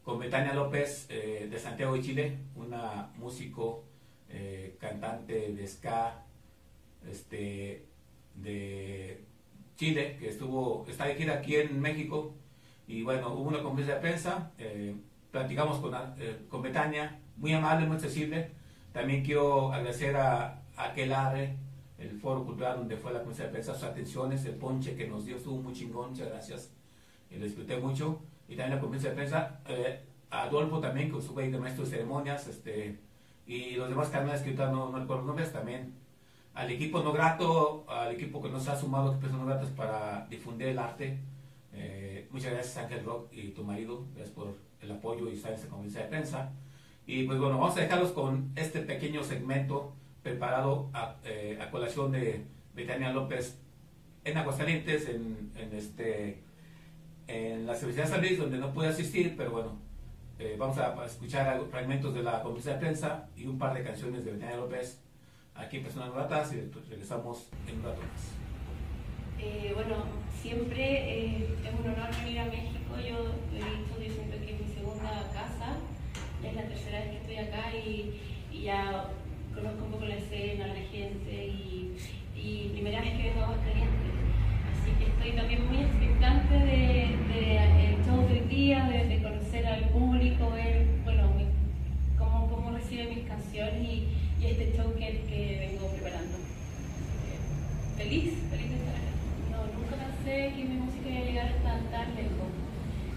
con 0.03 0.19
Betania 0.19 0.55
López 0.55 1.07
eh, 1.09 1.49
de 1.51 1.59
Santiago 1.59 1.95
de 1.95 2.03
Chile, 2.03 2.39
una 2.57 3.11
músico, 3.17 3.85
eh, 4.29 4.77
cantante 4.81 5.53
de 5.53 5.67
ska 5.67 6.25
este, 7.09 7.85
de 8.35 9.25
Chile, 9.77 10.17
que 10.19 10.29
estuvo, 10.29 10.87
está 10.89 11.07
de 11.07 11.15
gira 11.17 11.35
aquí 11.35 11.57
en 11.57 11.81
México. 11.81 12.35
Y 12.87 13.03
bueno, 13.03 13.33
hubo 13.33 13.49
una 13.49 13.63
conferencia 13.63 13.97
de 13.97 14.01
prensa, 14.01 14.51
eh, 14.59 14.97
platicamos 15.31 15.79
con, 15.79 15.95
con 16.49 16.63
Betania, 16.63 17.21
muy 17.37 17.53
amable, 17.53 17.87
muy 17.87 17.97
accesible. 17.97 18.51
También 18.93 19.25
quiero 19.25 19.73
agradecer 19.73 20.17
a, 20.17 20.63
a 20.77 20.85
Aquelarre, 20.87 21.57
el 22.01 22.19
foro 22.19 22.45
cultural 22.45 22.79
donde 22.79 22.97
fue 22.97 23.13
la 23.13 23.19
conferencia 23.19 23.47
de 23.47 23.53
prensa, 23.53 23.75
sus 23.75 23.85
atenciones, 23.85 24.45
el 24.47 24.55
ponche 24.55 24.97
que 24.97 25.07
nos 25.07 25.27
dio 25.27 25.37
estuvo 25.37 25.61
muy 25.61 25.75
chingón, 25.75 26.11
muchas 26.11 26.29
gracias. 26.29 26.73
Y 27.31 27.37
lo 27.37 27.45
disfruté 27.45 27.77
mucho 27.77 28.21
y 28.49 28.57
también 28.57 28.77
la 28.77 28.81
conferencia 28.81 29.11
de 29.11 29.17
prensa. 29.17 29.61
Eh, 29.69 30.01
Adolfo 30.31 30.81
también, 30.81 31.11
que 31.11 31.19
estuvo 31.19 31.41
ahí 31.41 31.51
de 31.51 31.59
maestro 31.59 31.85
de 31.85 31.91
ceremonias, 31.91 32.47
este, 32.47 32.99
y 33.47 33.73
los 33.73 33.89
demás 33.89 34.09
canales 34.09 34.41
que 34.41 34.51
ahorita 34.51 34.71
no, 34.71 34.91
no 34.91 34.99
recuerdo 34.99 35.25
nombres, 35.25 35.53
también 35.53 35.95
al 36.55 36.71
equipo 36.71 37.03
no 37.03 37.13
grato, 37.13 37.85
al 37.89 38.13
equipo 38.13 38.43
que 38.43 38.49
nos 38.49 38.69
ha 38.69 38.77
sumado 38.77 39.19
que 39.21 39.29
no 39.29 39.45
gratas 39.45 39.71
para 39.71 40.27
difundir 40.29 40.69
el 40.69 40.79
arte. 40.79 41.19
Eh, 41.73 42.29
muchas 42.31 42.53
gracias 42.53 42.77
Ángel 42.77 43.05
Rock 43.05 43.29
y 43.33 43.49
tu 43.49 43.63
marido, 43.63 44.05
gracias 44.15 44.35
por 44.35 44.57
el 44.81 44.91
apoyo 44.91 45.29
y 45.29 45.35
estar 45.35 45.53
en 45.53 45.57
esta 45.59 45.69
conferencia 45.69 46.03
de 46.03 46.09
prensa. 46.09 46.53
Y 47.07 47.25
pues 47.25 47.39
bueno, 47.39 47.59
vamos 47.59 47.77
a 47.77 47.81
dejarlos 47.81 48.13
con 48.13 48.53
este 48.57 48.81
pequeño 48.81 49.23
segmento 49.23 49.95
preparado 50.23 50.91
a, 50.93 51.17
eh, 51.25 51.59
a 51.61 51.71
colación 51.71 52.13
de 52.13 52.45
Betania 52.75 53.13
López 53.13 53.59
en 54.25 54.37
Aguascalientes, 54.37 55.09
en, 55.09 55.53
en 55.57 55.73
este 55.75 56.43
en 57.27 57.67
la 57.67 57.73
Universidad 57.73 58.05
de 58.05 58.11
San 58.11 58.21
Luis, 58.21 58.39
donde 58.39 58.59
no 58.59 58.73
pude 58.73 58.89
asistir, 58.89 59.35
pero 59.37 59.53
bueno, 59.53 59.79
eh, 60.41 60.57
vamos 60.59 60.79
a, 60.79 61.05
escuchar 61.05 61.63
fragmentos 61.71 62.15
de 62.15 62.23
la 62.23 62.43
conferencia 62.43 62.73
de 62.73 62.79
prensa 62.79 63.29
y 63.37 63.47
un 63.47 63.59
par 63.59 63.75
de 63.75 63.85
canciones 63.85 64.25
de 64.25 64.33
Betania 64.33 64.57
López 64.57 64.99
aquí 65.55 65.77
en 65.77 65.83
Personas 65.83 66.13
Gratas 66.15 66.53
y 66.55 66.61
regresamos 66.89 67.49
en 67.69 67.77
un 67.77 67.83
rato 67.85 68.01
más. 68.01 68.33
Eh, 69.39 69.73
bueno, 69.75 69.97
siempre 70.41 70.83
eh, 70.83 71.57
es 71.63 71.81
un 71.81 71.93
honor 71.93 72.09
venir 72.25 72.41
a 72.41 72.47
México. 72.47 72.97
Yo 72.97 73.35
he 73.53 73.59
dicho, 73.59 74.01
yo 74.01 74.15
siento 74.15 74.37
que 74.39 74.55
es 74.55 74.61
mi 74.67 74.75
segunda 74.75 75.31
casa, 75.33 75.77
es 76.43 76.55
la 76.55 76.63
tercera 76.63 77.01
vez 77.01 77.11
que 77.11 77.17
estoy 77.19 77.37
acá 77.37 77.77
y, 77.77 78.21
ya 78.63 79.09
conozco 79.55 79.85
un 79.85 79.91
poco 79.93 80.05
la 80.07 80.17
escena, 80.17 80.67
la 80.69 80.81
gente 80.91 81.47
y, 81.47 81.97
primera 82.73 83.03
vez 83.03 83.13
que 83.13 83.23
vengo 83.25 83.41
a 83.41 83.45
Aguascalientes 83.45 84.11
estoy 85.21 85.33
también 85.33 85.67
muy 85.67 85.79
expectante 85.79 86.55
de, 86.55 87.17
de 87.29 87.91
el 87.91 88.05
show 88.05 88.27
del 88.27 88.49
día, 88.49 88.89
de, 88.89 89.23
conocer 89.23 89.67
al 89.67 89.85
público, 89.91 90.51
ver 90.51 90.87
bueno, 91.05 91.31
cómo, 92.19 92.49
cómo 92.49 92.71
recibe 92.71 93.15
mis 93.15 93.25
canciones 93.27 93.83
y, 93.83 94.09
este 94.43 94.73
show 94.75 94.95
que, 94.95 95.21
que 95.29 95.69
vengo 95.69 95.87
preparando. 95.93 96.39
feliz, 97.99 98.33
feliz 98.51 98.71
de 98.71 98.77
estar 98.77 98.95
acá. 98.95 99.13
No, 99.51 99.79
nunca 99.79 99.97
pensé 99.97 100.55
que 100.57 100.65
mi 100.65 100.77
música 100.77 101.09
iba 101.11 101.21
a 101.21 101.25
llegar 101.25 101.53
tan, 101.63 101.91
tan 101.91 102.15
lejos. 102.15 102.49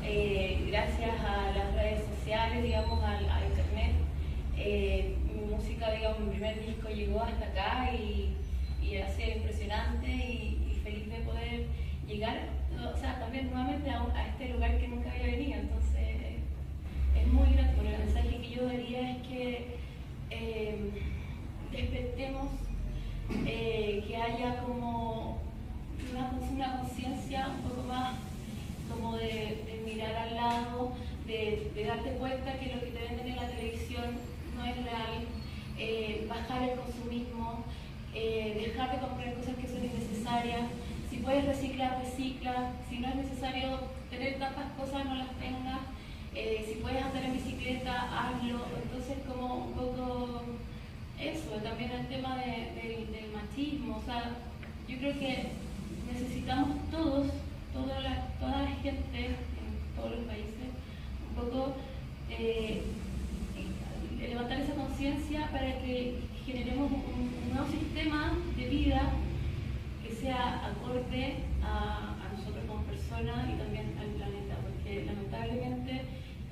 Eh, 0.04 0.66
gracias 0.68 1.16
a 1.22 1.58
las 1.58 1.74
redes 1.76 2.04
sociales, 2.14 2.64
digamos, 2.64 3.02
a, 3.02 3.22
internet, 3.48 3.94
eh, 4.58 5.16
mi 5.34 5.56
música, 5.56 5.92
digamos, 5.94 6.20
mi 6.20 6.32
primer 6.32 6.66
disco 6.66 6.90
llegó 6.90 7.22
hasta 7.24 7.46
acá 7.46 7.92
y, 7.94 8.36
y 8.84 8.98
ha 8.98 9.10
sido 9.10 9.38
impresionante 9.38 10.08
y, 10.08 10.60
feliz 10.84 11.10
de 11.10 11.20
poder 11.20 11.66
llegar, 12.08 12.50
o 12.94 12.98
sea, 12.98 13.20
también 13.20 13.50
nuevamente 13.50 13.90
a, 13.90 14.28
este 14.28 14.50
lugar 14.54 14.78
que 14.78 14.88
nunca 14.88 15.12
había 15.12 15.38
venido. 15.38 15.60
Entonces, 15.60 16.42
es 17.16 17.28
muy 17.28 17.54
grato. 17.54 17.82
El 17.82 18.06
mensaje 18.06 18.42
que 18.42 18.50
yo 18.50 18.66
daría 18.66 19.12
es 19.12 19.28
que 19.28 19.78
eh, 20.30 20.76
despertemos, 21.72 22.50
eh, 23.46 24.04
que 24.08 24.18
haya 24.18 24.62
como 24.64 25.40
una, 26.12 26.78
conciencia 26.78 27.48
un 27.48 27.70
poco 27.70 27.88
más 27.88 28.16
como 28.90 29.16
de, 29.18 29.82
mirar 29.86 30.16
al 30.16 30.36
lado, 30.36 30.94
de, 31.26 31.72
darte 31.88 32.12
cuenta 32.12 32.60
que 32.60 32.74
lo 32.74 32.80
que 32.80 32.88
te 32.88 33.00
venden 33.00 33.28
en 33.28 33.36
la 33.36 33.48
televisión 33.48 34.06
no 34.56 34.66
es 34.66 34.76
real, 34.76 35.26
eh, 35.80 36.26
bajar 36.30 36.64
el 36.64 36.80
consumismo, 36.80 37.64
dejar 38.14 38.92
de 38.92 39.00
comprar 39.00 39.34
cosas 39.34 39.56
que 39.56 39.68
son 39.68 39.84
innecesarias, 39.84 40.70
si 41.14 41.20
puedes 41.20 41.46
reciclar, 41.46 42.02
recicla. 42.04 42.72
Si 42.90 42.98
no 42.98 43.08
es 43.10 43.16
necesario 43.16 43.82
tener 44.10 44.33
tantas 44.44 44.72
cosas, 44.74 45.06
no 45.06 45.16
las 45.16 45.32
tengas. 45.40 45.80
Eh, 46.36 46.66
si 46.68 46.82
puedes 46.82 47.02
andar 47.02 47.24
en 47.24 47.34
bicicleta, 47.34 47.94
hazlo. 48.12 48.66
Entonces, 48.84 49.18
como 49.28 49.68
un 49.68 49.74
poco 49.74 50.44
eso, 51.20 51.50
también 51.64 51.92
el 51.92 52.08
tema 52.08 52.36
del 52.36 53.32
machismo. 53.34 53.98
O 53.98 54.06
sea, 54.06 54.32
yo 54.88 54.98
creo 54.98 55.20
que 55.20 55.52
necesitamos 56.12 56.78
todos, 56.92 57.28
toda 57.74 58.00
la, 58.02 58.28
toda 58.40 58.64
la 58.64 58.76
gente 58.84 59.26
en 59.26 59.36
todos 59.96 60.12
los 60.12 60.26
países, 60.26 60.70
un 61.30 61.36
poco 61.36 61.76
eh, 62.30 62.84
levantar 64.20 64.60
esa 64.60 64.74
conciencia 64.74 65.50
para 65.52 65.80
que 65.80 66.20
generemos 66.46 66.92
un 66.92 67.54
nuevo 67.54 67.68
sistema 67.70 68.34
de 68.58 68.66
vida 68.68 69.14
sea 70.24 70.72
acorde 70.72 71.36
a, 71.62 72.16
nosotros 72.32 72.64
como 72.66 72.82
personas 72.84 73.46
y 73.54 73.58
también 73.58 73.83
lamentablemente 75.34 76.02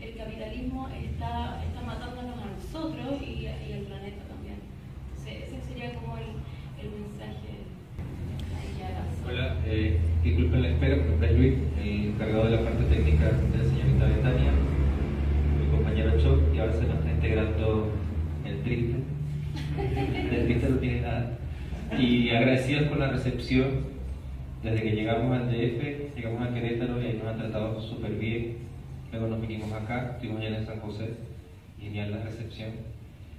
el 0.01 0.15
capitalismo 0.17 0.89
está, 0.89 1.61
está 1.63 1.81
matándonos 1.85 2.35
a 2.41 2.49
nosotros 2.57 3.21
y, 3.21 3.45
al 3.47 3.81
planeta 3.85 4.23
también. 4.27 4.57
Entonces, 5.09 5.47
ese 5.47 5.61
sería 5.67 5.93
como 5.95 6.17
el, 6.17 6.25
mensaje. 6.81 7.61
Hola, 9.27 9.55
eh, 9.67 9.99
disculpen 10.23 10.63
la 10.63 10.69
espera, 10.69 10.95
mi 10.95 11.09
nombre 11.11 11.29
es 11.29 11.37
Luis, 11.37 11.53
el 11.79 12.05
encargado 12.07 12.45
de 12.45 12.51
la 12.51 12.63
parte 12.63 12.83
técnica 12.85 13.25
de 13.25 13.57
la 13.57 13.63
señorita 13.63 14.05
Betania, 14.07 14.51
mi 15.59 15.77
compañero 15.77 16.19
Choc, 16.19 16.53
y 16.53 16.59
ahora 16.59 16.73
se 16.73 16.83
nos 16.87 16.97
está 16.97 17.11
integrando 17.11 17.91
el 18.45 18.63
triste. 18.63 18.95
El 19.77 20.45
triste 20.45 20.69
no 20.69 20.77
tiene 20.77 21.01
nada 21.01 21.37
y 21.99 22.29
agradecidos 22.29 22.83
por 22.87 22.97
la 22.97 23.11
recepción 23.11 23.91
desde 24.63 24.81
que 24.81 24.91
llegamos 24.91 25.35
al 25.35 25.49
DF, 25.49 26.15
llegamos 26.15 26.41
a 26.41 26.53
Querétaro 26.53 27.01
y 27.01 27.17
nos 27.17 27.27
han 27.27 27.37
tratado 27.37 27.81
súper 27.81 28.11
bien. 28.13 28.70
Luego 29.11 29.27
nos 29.27 29.41
vinimos 29.41 29.71
acá, 29.73 30.11
estuvimos 30.13 30.41
allá 30.41 30.57
en 30.57 30.65
San 30.65 30.79
José, 30.79 31.09
genial 31.79 32.11
la 32.11 32.23
recepción. 32.23 32.69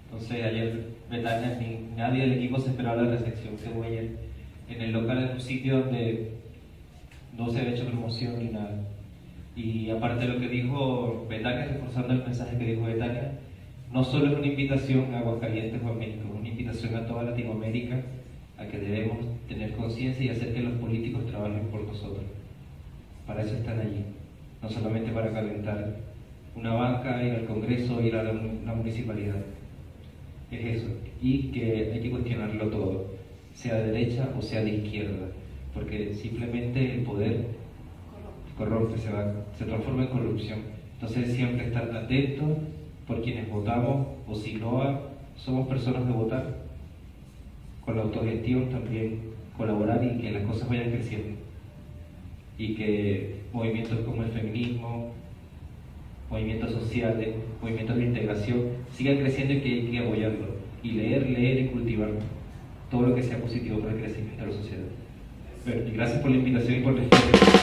Entonces 0.04 0.44
ayer 0.44 0.84
Betania, 1.10 1.58
ni 1.58 1.96
nadie 1.96 2.22
del 2.22 2.34
equipo 2.34 2.58
se 2.58 2.70
esperaba 2.70 3.02
la 3.02 3.10
recepción 3.10 3.56
que 3.56 3.70
hubo 3.70 3.84
ayer 3.84 4.10
en 4.68 4.80
el 4.82 4.92
local, 4.92 5.18
en 5.22 5.30
un 5.30 5.40
sitio 5.40 5.80
donde 5.80 6.32
no 7.36 7.50
se 7.50 7.60
había 7.60 7.72
hecho 7.72 7.86
promoción 7.86 8.38
ni 8.38 8.50
nada. 8.50 8.80
Y 9.56 9.90
aparte 9.90 10.26
de 10.26 10.32
lo 10.34 10.40
que 10.40 10.48
dijo 10.48 11.26
Betania, 11.28 11.66
reforzando 11.66 12.12
el 12.14 12.24
mensaje 12.24 12.58
que 12.58 12.64
dijo 12.64 12.82
Betania, 12.82 13.32
no 13.90 14.04
solo 14.04 14.32
es 14.32 14.38
una 14.38 14.46
invitación 14.46 15.14
a 15.14 15.18
Aguascalientes 15.18 15.82
o 15.82 15.88
a 15.88 15.94
México, 15.94 16.28
es 16.28 16.40
una 16.40 16.48
invitación 16.48 16.96
a 16.96 17.06
toda 17.06 17.24
Latinoamérica 17.24 18.00
que 18.70 18.78
debemos 18.78 19.18
tener 19.48 19.72
conciencia 19.72 20.24
y 20.24 20.28
hacer 20.28 20.54
que 20.54 20.60
los 20.60 20.74
políticos 20.74 21.26
trabajen 21.26 21.66
por 21.66 21.82
nosotros. 21.82 22.24
Para 23.26 23.42
eso 23.42 23.56
están 23.56 23.80
allí, 23.80 24.04
no 24.62 24.68
solamente 24.68 25.10
para 25.10 25.32
calentar 25.32 25.96
una 26.54 26.74
banca, 26.74 27.22
ir 27.22 27.32
al 27.32 27.46
Congreso, 27.46 28.00
ir 28.00 28.14
a 28.14 28.22
la, 28.22 28.32
municipalidad. 28.74 29.36
Es 30.50 30.76
eso. 30.76 30.86
Y 31.20 31.48
que 31.48 31.92
hay 31.92 32.00
que 32.00 32.10
cuestionarlo 32.10 32.68
todo, 32.68 33.06
sea 33.54 33.74
de 33.76 33.92
derecha 33.92 34.28
o 34.38 34.42
sea 34.42 34.62
de 34.62 34.70
izquierda, 34.76 35.28
porque 35.74 36.14
simplemente 36.14 36.94
el 36.94 37.02
poder 37.02 37.46
corrompe, 38.56 38.98
se, 38.98 39.10
va, 39.10 39.32
se 39.58 39.64
transforma 39.64 40.02
en 40.04 40.08
corrupción. 40.08 40.58
Entonces 40.94 41.34
siempre 41.34 41.66
estar 41.66 41.90
atentos 41.96 42.58
por 43.06 43.22
quienes 43.22 43.50
votamos 43.50 44.06
o 44.28 44.34
si 44.34 44.54
no 44.54 45.00
somos 45.36 45.66
personas 45.66 46.06
de 46.06 46.12
votar, 46.12 46.62
con 47.84 47.96
la 47.96 48.02
autogestión 48.02 48.68
también 48.68 49.32
colaborar 49.56 50.04
y 50.04 50.20
que 50.20 50.30
las 50.30 50.44
cosas 50.44 50.68
vayan 50.68 50.92
creciendo. 50.92 51.36
Y 52.58 52.74
que 52.74 53.41
movimientos 53.52 53.98
como 54.00 54.22
el 54.22 54.30
feminismo, 54.30 55.12
movimientos 56.30 56.72
sociales, 56.72 57.34
movimientos 57.60 57.96
de 57.96 58.04
integración 58.04 58.60
sigan 58.96 59.18
creciendo 59.18 59.54
y 59.54 59.60
que 59.60 59.68
hay 59.68 59.86
que 59.90 59.98
apoyarlo. 59.98 60.52
Y 60.82 60.92
leer, 60.92 61.28
leer 61.28 61.60
y 61.60 61.66
cultivar 61.68 62.10
todo 62.90 63.02
lo 63.02 63.14
que 63.14 63.22
sea 63.22 63.38
positivo 63.38 63.78
para 63.80 63.92
el 63.92 64.00
crecimiento 64.00 64.44
de 64.44 64.50
la 64.50 64.56
sociedad. 64.56 64.84
Bueno, 65.64 65.82
gracias 65.94 66.20
por 66.20 66.30
la 66.30 66.36
invitación 66.38 66.78
y 66.78 66.80
por 66.80 66.98
el 66.98 67.61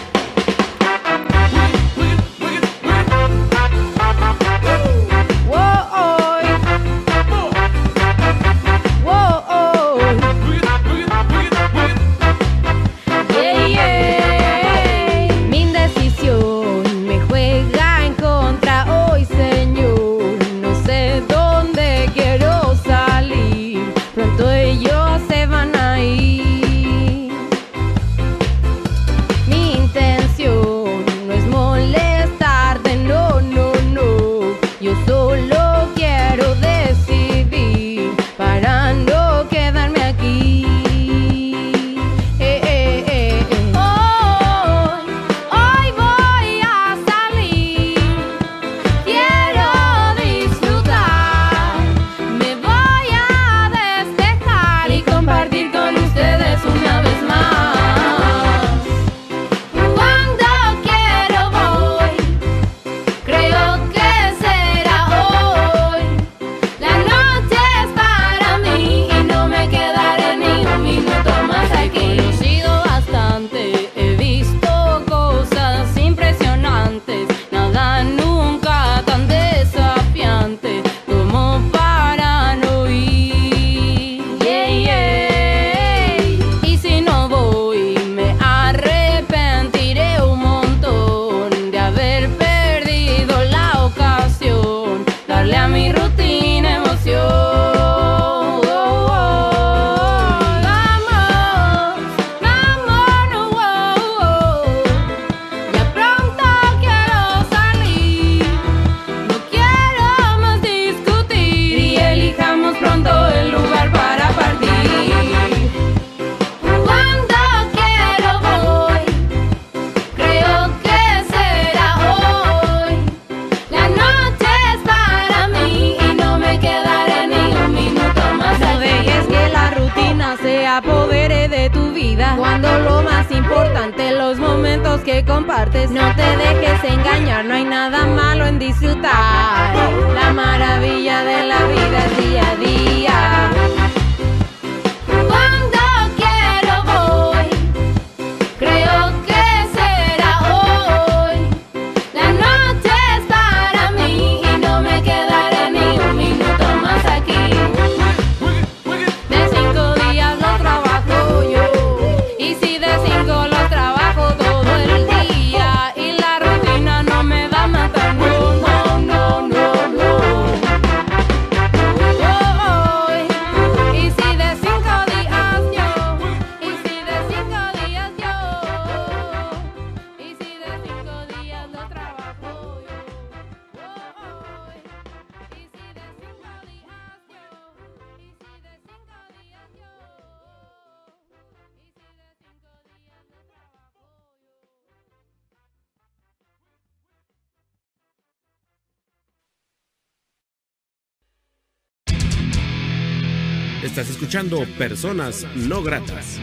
Estás 203.84 204.10
escuchando 204.10 204.66
Personas 204.78 205.48
No 205.56 205.82
Gratas. 205.82 206.38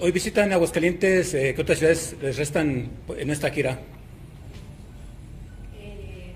Hoy, 0.00 0.12
visitan 0.12 0.52
Aguascalientes, 0.52 1.34
eh, 1.34 1.52
¿qué 1.54 1.62
otras 1.62 1.78
ciudades 1.78 2.16
les 2.22 2.36
restan 2.36 2.90
en 3.18 3.30
esta 3.30 3.50
gira? 3.50 3.80
Eh, 5.76 6.34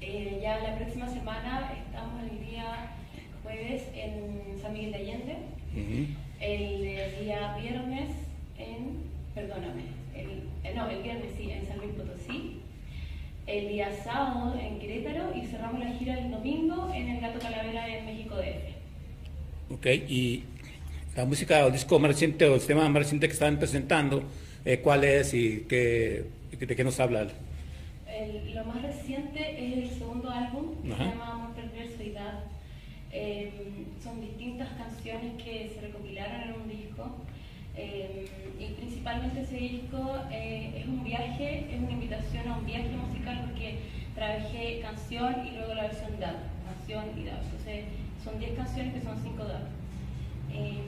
eh, 0.00 0.38
ya 0.42 0.60
la 0.60 0.76
próxima 0.78 1.08
semana 1.10 1.74
estamos 1.86 2.22
el 2.22 2.46
día 2.46 2.96
jueves 3.42 3.82
en 3.94 4.62
San 4.62 4.72
Miguel 4.72 4.92
de 4.92 4.98
Allende, 4.98 5.36
el 6.40 6.84
eh, 6.86 7.18
día 7.20 7.54
viernes 7.60 8.10
en, 8.56 9.02
perdóname, 9.34 9.82
el, 10.14 10.44
eh, 10.64 10.72
no, 10.74 10.88
el 10.88 11.02
viernes 11.02 11.32
sí, 11.36 11.50
en 11.50 11.66
San 11.66 11.76
Luis 11.78 11.90
Potosí, 11.92 12.62
el 13.58 13.68
día 13.68 13.88
sábado 14.04 14.54
en 14.60 14.78
Querétaro 14.78 15.34
y 15.36 15.46
cerramos 15.46 15.80
la 15.80 15.90
gira 15.92 16.18
el 16.18 16.30
domingo 16.30 16.90
en 16.94 17.08
el 17.08 17.20
Gato 17.20 17.38
Calavera 17.38 17.88
en 17.98 18.06
México 18.06 18.34
DF. 18.36 19.74
Ok, 19.74 19.86
y 20.08 20.44
la 21.16 21.24
música 21.24 21.64
o 21.64 21.68
el 21.68 21.72
disco 21.72 21.98
más 21.98 22.10
reciente 22.12 22.44
o 22.46 22.54
el 22.54 22.60
tema 22.66 22.88
más 22.88 23.02
reciente 23.02 23.26
que 23.26 23.32
están 23.32 23.58
presentando, 23.58 24.22
eh, 24.64 24.80
¿cuál 24.80 25.04
es 25.04 25.32
y 25.34 25.64
qué, 25.68 26.24
de 26.58 26.76
qué 26.76 26.84
nos 26.84 27.00
habla? 27.00 27.26
El- 28.08 28.54
lo 28.54 28.64
más 28.64 28.82
reciente 28.82 29.40
es 29.58 29.78
el 29.90 29.98
segundo 29.98 30.30
álbum, 30.30 30.82
que 30.82 30.92
Ajá. 30.92 31.04
se 31.04 31.10
llama 31.10 31.32
Amor 31.32 31.56
Edad. 32.00 32.44
Eh, 33.12 33.50
son 34.02 34.20
distintas 34.20 34.68
canciones 34.76 35.42
que 35.42 35.70
se 35.74 35.80
recopilaron 35.80 36.42
en 36.42 36.52
un 36.60 36.68
disco. 36.68 37.16
eh, 37.78 38.24
y 38.58 38.72
principalmente 38.74 39.42
ese 39.42 39.56
disco 39.56 40.16
eh, 40.30 40.80
es 40.80 40.86
un 40.88 41.04
viaje, 41.04 41.66
es 41.70 41.78
una 41.78 41.92
invitación 41.92 42.48
a 42.48 42.56
un 42.58 42.66
viaje 42.66 42.90
musical 42.96 43.44
porque 43.46 43.78
trabajé 44.14 44.80
canción 44.80 45.46
y 45.46 45.50
luego 45.52 45.74
la 45.74 45.82
versión 45.82 46.18
DAB, 46.18 46.36
canción 46.64 47.04
y 47.18 47.24
DAB. 47.24 47.42
Entonces 47.42 47.84
son 48.24 48.38
10 48.38 48.56
canciones 48.56 48.94
que 48.94 49.00
son 49.02 49.18
5 49.22 49.44
DAB. 49.44 49.62
Eh, 50.52 50.82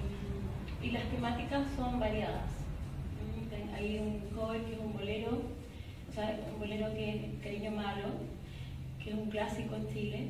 y 0.82 0.90
las 0.90 1.04
temáticas 1.10 1.66
son 1.76 2.00
variadas. 2.00 2.50
Mm, 3.20 3.74
Hay 3.74 3.98
un 3.98 4.20
cover 4.34 4.62
que 4.62 4.72
es 4.72 4.78
un 4.78 4.92
bolero, 4.94 5.42
o 6.08 6.12
sea, 6.12 6.40
un 6.52 6.58
bolero 6.58 6.92
que 6.94 7.10
es 7.10 7.16
Cariño 7.42 7.72
Malo, 7.72 8.08
que 9.02 9.10
es 9.10 9.16
un 9.16 9.28
clásico 9.28 9.74
en 9.76 9.88
Chile, 9.92 10.28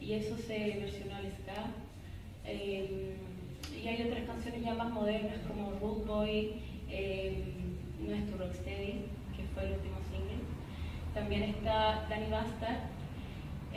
y 0.00 0.12
eso 0.12 0.36
se 0.38 0.58
versionó 0.80 1.16
al 1.16 1.32
ska. 1.32 1.70
Eh, 2.44 3.16
y 3.82 3.88
hay 3.88 4.02
otras 4.02 4.24
canciones 4.24 4.62
ya 4.62 4.74
más 4.74 4.90
modernas 4.92 5.38
como 5.48 5.72
Root 5.80 6.06
Boy, 6.06 6.52
eh, 6.90 7.44
Nuestro 8.00 8.38
Rocksteady, 8.38 9.06
que 9.36 9.42
fue 9.54 9.64
el 9.64 9.72
último 9.72 9.96
single. 10.10 10.42
También 11.14 11.42
está 11.44 12.06
Danny 12.08 12.30
Bastard, 12.30 12.96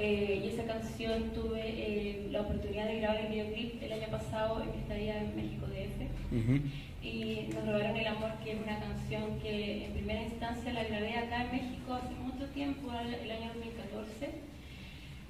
eh, 0.01 0.43
y 0.45 0.47
esa 0.47 0.63
canción 0.65 1.31
tuve 1.31 1.61
eh, 1.61 2.27
la 2.31 2.41
oportunidad 2.41 2.87
de 2.87 2.99
grabar 3.01 3.19
el 3.19 3.31
videoclip 3.33 3.83
el 3.83 3.91
año 3.91 4.07
pasado 4.09 4.63
en 4.63 4.71
mi 4.71 4.77
estadía 4.77 5.17
en 5.17 5.35
México 5.35 5.65
DF 5.67 7.03
y 7.03 7.49
nos 7.53 7.65
robaron 7.65 7.97
el 7.97 8.07
amor 8.07 8.31
que 8.41 8.53
es 8.53 8.61
una 8.61 8.79
canción 8.79 9.39
que 9.41 9.87
en 9.87 9.93
primera 9.93 10.21
instancia 10.23 10.71
la 10.71 10.85
grabé 10.85 11.17
acá 11.17 11.43
en 11.43 11.51
México 11.51 11.93
hace 11.95 12.13
mucho 12.15 12.45
tiempo, 12.53 12.91
el 12.93 13.13
el 13.13 13.31
año 13.31 13.51
2014 13.55 14.29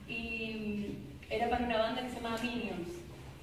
y 0.07 0.53
mm, 0.53 1.33
era 1.33 1.49
para 1.49 1.65
una 1.65 1.77
banda 1.77 2.01
que 2.03 2.09
se 2.09 2.15
llamaba 2.15 2.41
Minions. 2.41 2.89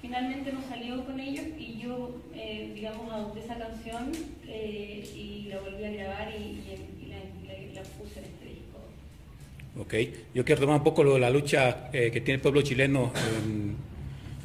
Finalmente 0.01 0.51
no 0.53 0.61
salió 0.69 1.03
con 1.05 1.19
ellos 1.19 1.45
y 1.57 1.79
yo, 1.81 2.15
eh, 2.35 2.71
digamos, 2.75 3.11
adopté 3.11 3.39
esa 3.39 3.57
canción 3.57 4.11
eh, 4.47 5.03
y 5.15 5.47
la 5.49 5.59
volví 5.59 5.83
a 5.83 5.91
grabar 5.91 6.31
y, 6.37 6.41
y- 6.43 7.05
y 7.05 7.07
la, 7.09 7.17
la- 7.51 7.73
la 7.73 7.81
puse 7.97 8.19
en 8.19 8.25
este 8.25 8.45
disco. 8.45 8.79
Ok, 9.79 9.93
yo 10.35 10.45
quiero 10.45 10.61
tomar 10.61 10.77
un 10.77 10.83
poco 10.83 11.03
lo 11.03 11.15
de 11.15 11.19
la 11.19 11.29
lucha 11.31 11.89
eh, 11.91 12.11
que 12.11 12.21
tiene 12.21 12.35
el 12.35 12.41
pueblo 12.41 12.61
chileno, 12.61 13.11
em, 13.43 13.73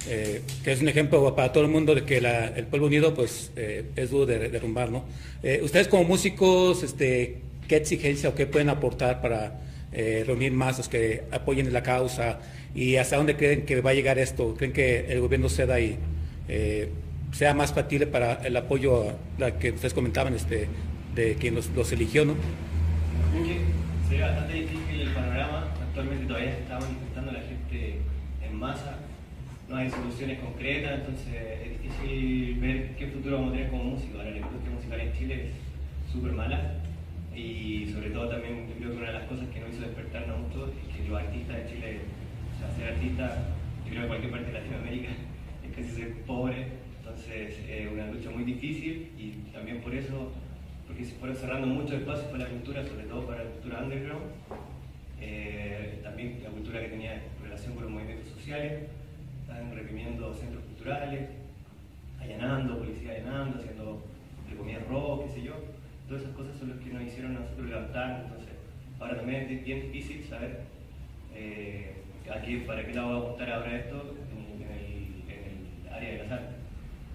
eh, 0.09 0.43
que 0.65 0.73
es 0.73 0.81
un 0.81 0.89
ejemplo 0.89 1.35
para 1.37 1.53
todo 1.53 1.65
el 1.65 1.71
mundo 1.71 1.95
de 1.95 2.05
que 2.05 2.21
la- 2.21 2.49
el 2.49 2.67
pueblo 2.67 2.87
unido 2.87 3.15
pues 3.15 3.53
eh, 3.55 3.85
es 3.95 4.11
duro 4.11 4.25
de, 4.27 4.49
derrumbar, 4.49 4.91
¿no? 4.91 5.05
Eh, 5.43 5.61
ustedes 5.63 5.87
como 5.87 6.05
músicos, 6.05 6.83
este, 6.83 7.41
¿qué 7.69 7.77
exigencia 7.77 8.31
o 8.31 8.35
qué 8.35 8.47
pueden 8.47 8.71
aportar 8.71 9.21
para 9.21 9.61
reunir 10.27 10.53
masas 10.53 10.89
que 10.89 11.25
apoyen 11.31 11.71
la 11.71 11.83
causa 11.83 12.41
y 12.75 12.97
hasta 12.97 13.17
dónde 13.17 13.37
creen 13.37 13.67
que 13.67 13.81
va 13.81 13.91
a 13.91 13.95
llegar 13.95 14.19
esto? 14.19 14.55
¿Creen 14.57 14.73
que 14.73 15.13
el 15.13 15.21
gobierno 15.21 15.49
ceda 15.49 15.79
y 15.81 15.99
eh, 16.49 16.89
sea 17.33 17.55
más 17.55 17.73
factible 17.73 18.07
para 18.07 18.35
el 18.45 18.57
apoyo 18.57 19.11
a 19.11 19.15
la 19.39 19.59
que 19.59 19.71
ustedes 19.71 19.95
comentaban 19.95 20.35
este, 20.35 20.69
de 21.15 21.35
quien 21.35 21.55
los, 21.55 21.69
los 21.71 21.91
eligió, 21.93 22.25
¿no? 22.25 22.35
Sería 24.09 24.27
bastante 24.27 24.55
difícil 24.55 25.01
el 25.01 25.09
panorama. 25.11 25.69
Actualmente 25.89 26.27
todavía 26.27 26.53
se 26.53 26.61
está 26.61 26.79
manifestando 26.79 27.33
la 27.33 27.41
gente 27.41 27.99
en 28.43 28.57
masa. 28.59 28.99
No 29.69 29.77
hay 29.77 29.91
soluciones 29.91 30.39
concretas, 30.41 31.01
entonces 31.01 31.35
es 31.65 31.83
difícil 31.83 32.57
ver 32.61 32.97
qué 32.97 33.07
futuro 33.07 33.37
vamos 33.37 33.53
a 33.53 33.57
tener 33.57 33.71
como 33.71 33.85
músicos. 33.85 34.23
La 34.23 34.31
industria 34.31 34.75
musical 34.75 35.01
en 35.01 35.13
Chile 35.15 35.47
es 35.47 36.13
súper 36.13 36.33
mala 36.33 36.75
y 37.35 37.91
sobre 37.93 38.11
todo 38.11 38.29
también 38.29 38.69
yo 38.69 38.75
creo 38.77 38.91
que 38.91 38.97
una 38.99 39.07
de 39.07 39.19
las 39.19 39.29
cosas 39.29 39.49
que 39.49 39.61
nos 39.61 39.71
hizo 39.71 39.81
despertarnos 39.81 40.39
mucho 40.41 40.69
es 40.69 40.95
que 40.95 41.09
los 41.09 41.19
artistas 41.19 41.57
de 41.57 41.71
Chile, 41.71 42.01
ser 42.71 42.95
artista, 42.95 43.37
yo 43.85 43.91
creo 43.91 44.03
que 44.03 44.09
cualquier 44.09 44.31
parte 44.31 44.47
de 44.47 44.53
Latinoamérica 44.53 45.09
es 45.65 45.77
casi 45.77 45.91
ser 45.91 46.13
pobre, 46.23 46.67
entonces 46.99 47.59
es 47.69 47.93
una 47.93 48.07
lucha 48.07 48.31
muy 48.31 48.45
difícil 48.45 49.11
y 49.19 49.53
también 49.53 49.81
por 49.81 49.95
eso 49.95 50.33
porque 50.87 51.05
se 51.05 51.15
fueron 51.15 51.37
cerrando 51.37 51.67
muchos 51.67 51.93
espacios 51.93 52.27
para 52.27 52.45
la 52.45 52.51
cultura, 52.51 52.85
sobre 52.85 53.05
todo 53.05 53.27
para 53.27 53.45
la 53.45 53.51
cultura 53.51 53.83
underground. 53.83 54.25
Eh, 55.21 56.01
también 56.03 56.41
la 56.43 56.51
cultura 56.51 56.81
que 56.81 56.89
tenía 56.89 57.23
relación 57.43 57.75
con 57.75 57.85
los 57.85 57.93
movimientos 57.93 58.29
sociales, 58.29 58.89
están 59.41 59.75
reprimiendo 59.75 60.35
centros 60.35 60.63
culturales, 60.65 61.29
allanando, 62.21 62.79
policía 62.79 63.13
allanando, 63.13 63.59
haciendo 63.59 64.03
comillas 64.57 64.87
robos, 64.87 65.27
qué 65.27 65.41
sé 65.41 65.43
yo. 65.47 65.55
todas 66.07 66.23
esas 66.23 66.37
cosas 66.37 66.57
son 66.57 66.71
los 66.71 66.79
que 66.79 66.93
nos 66.93 67.03
hicieron 67.03 67.37
a 67.37 67.41
nosotros 67.41 67.69
levantar. 67.69 68.23
Entonces, 68.25 68.55
ahora 69.01 69.17
también 69.17 69.43
es 69.51 69.65
bien 69.65 69.93
difícil 69.93 70.25
saber 70.25 70.61
eh, 71.35 72.02
a 72.31 72.41
qué- 72.41 72.59
para 72.67 72.85
qué 72.85 72.95
lado 72.95 73.09
va 73.09 73.15
a 73.15 73.19
apuntar 73.19 73.51
ahora 73.51 73.77
esto 73.77 74.17
en, 74.31 74.63
el, 74.63 75.93
área 75.93 76.13
de 76.13 76.19
las 76.19 76.33
artes. 76.33 76.57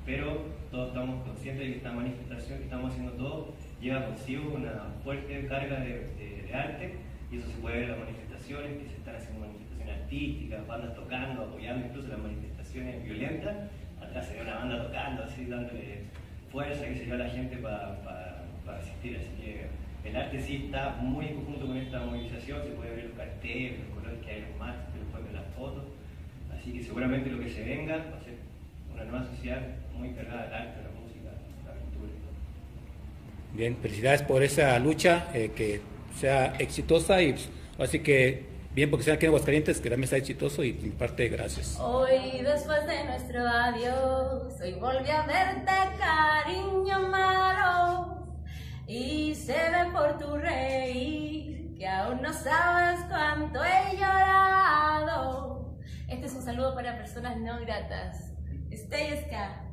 Pero 0.05 0.45
todos 0.71 0.89
estamos 0.89 1.23
conscientes 1.25 1.65
de 1.65 1.71
que 1.71 1.77
esta 1.77 1.91
manifestación 1.91 2.57
que 2.59 2.63
estamos 2.65 2.91
haciendo 2.91 3.11
todos 3.13 3.47
lleva 3.81 4.05
consigo 4.05 4.53
una 4.55 4.93
fuerte 5.03 5.47
carga 5.47 5.79
de, 5.79 6.51
arte 6.53 6.95
y 7.29 7.37
eso 7.37 7.47
se 7.49 7.57
puede 7.57 7.75
ver 7.75 7.83
en 7.83 7.91
las 7.91 7.99
manifestaciones, 7.99 8.77
que 8.77 8.89
se 8.89 8.95
están 8.95 9.15
haciendo 9.15 9.41
manifestaciones 9.41 10.01
artísticas, 10.01 10.65
bandas 10.67 10.95
tocando, 10.95 11.43
apoyando 11.43 11.85
incluso 11.87 12.07
las 12.07 12.19
manifestaciones 12.19 13.03
violentas. 13.03 13.55
Atrás 14.01 14.27
se 14.27 14.35
ve 14.35 14.41
una 14.41 14.55
banda 14.55 14.87
tocando, 14.87 15.23
así 15.23 15.45
dándole 15.45 16.03
fuerza 16.49 16.85
que 16.85 16.95
se 16.95 17.05
dio 17.05 17.15
a 17.15 17.17
la 17.17 17.29
gente 17.29 17.57
para 17.57 18.43
asistir. 18.79 19.17
Así 19.17 19.29
que 19.41 19.67
el 20.07 20.15
arte 20.15 20.39
sí 20.39 20.63
está 20.65 20.95
muy 21.01 21.25
en 21.27 21.35
conjunto 21.35 21.67
con 21.67 21.77
esta 21.77 21.99
movilización, 21.99 22.63
se 22.63 22.69
puede 22.69 22.95
ver 22.95 23.05
los 23.05 23.17
carteles, 23.17 23.79
los 23.79 23.97
colores 23.97 24.25
que 24.25 24.31
hay 24.31 24.41
los 24.41 24.57
marcos, 24.57 24.93
se 24.93 25.05
puede 25.11 25.23
ver 25.25 25.33
las 25.33 25.46
fotos. 25.57 25.83
Así 26.53 26.71
que 26.71 26.83
seguramente 26.83 27.29
lo 27.29 27.39
que 27.39 27.49
se 27.49 27.63
venga 27.63 27.97
va 27.97 28.17
a 28.17 28.23
ser 28.23 28.35
una 28.93 29.03
nueva 29.05 29.25
sociedad 29.25 29.61
muy 29.97 30.09
cargada 30.11 30.43
del 30.43 30.53
arte, 30.53 30.81
la 30.83 31.01
música, 31.01 31.31
la 31.65 31.73
cultura 31.73 32.11
y 32.11 32.19
todo. 32.21 33.57
Bien, 33.57 33.77
felicidades 33.81 34.21
por 34.21 34.43
esa 34.43 34.77
lucha, 34.79 35.27
eh, 35.33 35.51
que 35.55 35.81
sea 36.19 36.55
exitosa 36.57 37.21
y 37.21 37.33
pues, 37.33 37.49
así 37.89 37.99
que 37.99 38.45
bien 38.73 38.89
porque 38.89 39.05
sea 39.05 39.15
aquí 39.15 39.25
en 39.25 39.29
Aguascalientes, 39.29 39.79
que 39.79 39.89
también 39.89 40.07
sea 40.07 40.19
exitoso 40.19 40.63
y 40.63 40.73
mi 40.73 40.89
parte 40.89 41.27
gracias. 41.29 41.77
Hoy 41.79 42.41
después 42.43 42.85
de 42.85 43.03
nuestro 43.05 43.47
adiós, 43.47 44.53
hoy 44.61 44.73
volví 44.73 45.09
a 45.09 45.25
verte 45.25 45.71
cariño 45.97 47.09
malo 47.09 48.27
y 48.87 49.33
se 49.35 49.53
ve 49.53 49.91
por 49.91 50.17
tu 50.17 50.35
reír 50.37 51.66
que 51.77 51.87
aún 51.87 52.21
no 52.21 52.33
sabes 52.33 53.01
cuánto 53.07 53.63
he 53.63 53.95
llorado. 53.97 55.77
Este 56.07 56.25
es 56.25 56.33
un 56.33 56.41
saludo 56.41 56.73
para 56.73 56.97
personas 56.97 57.37
no 57.37 57.59
gratas. 57.59 58.33
Stay 58.71 59.23
ska. 59.25 59.66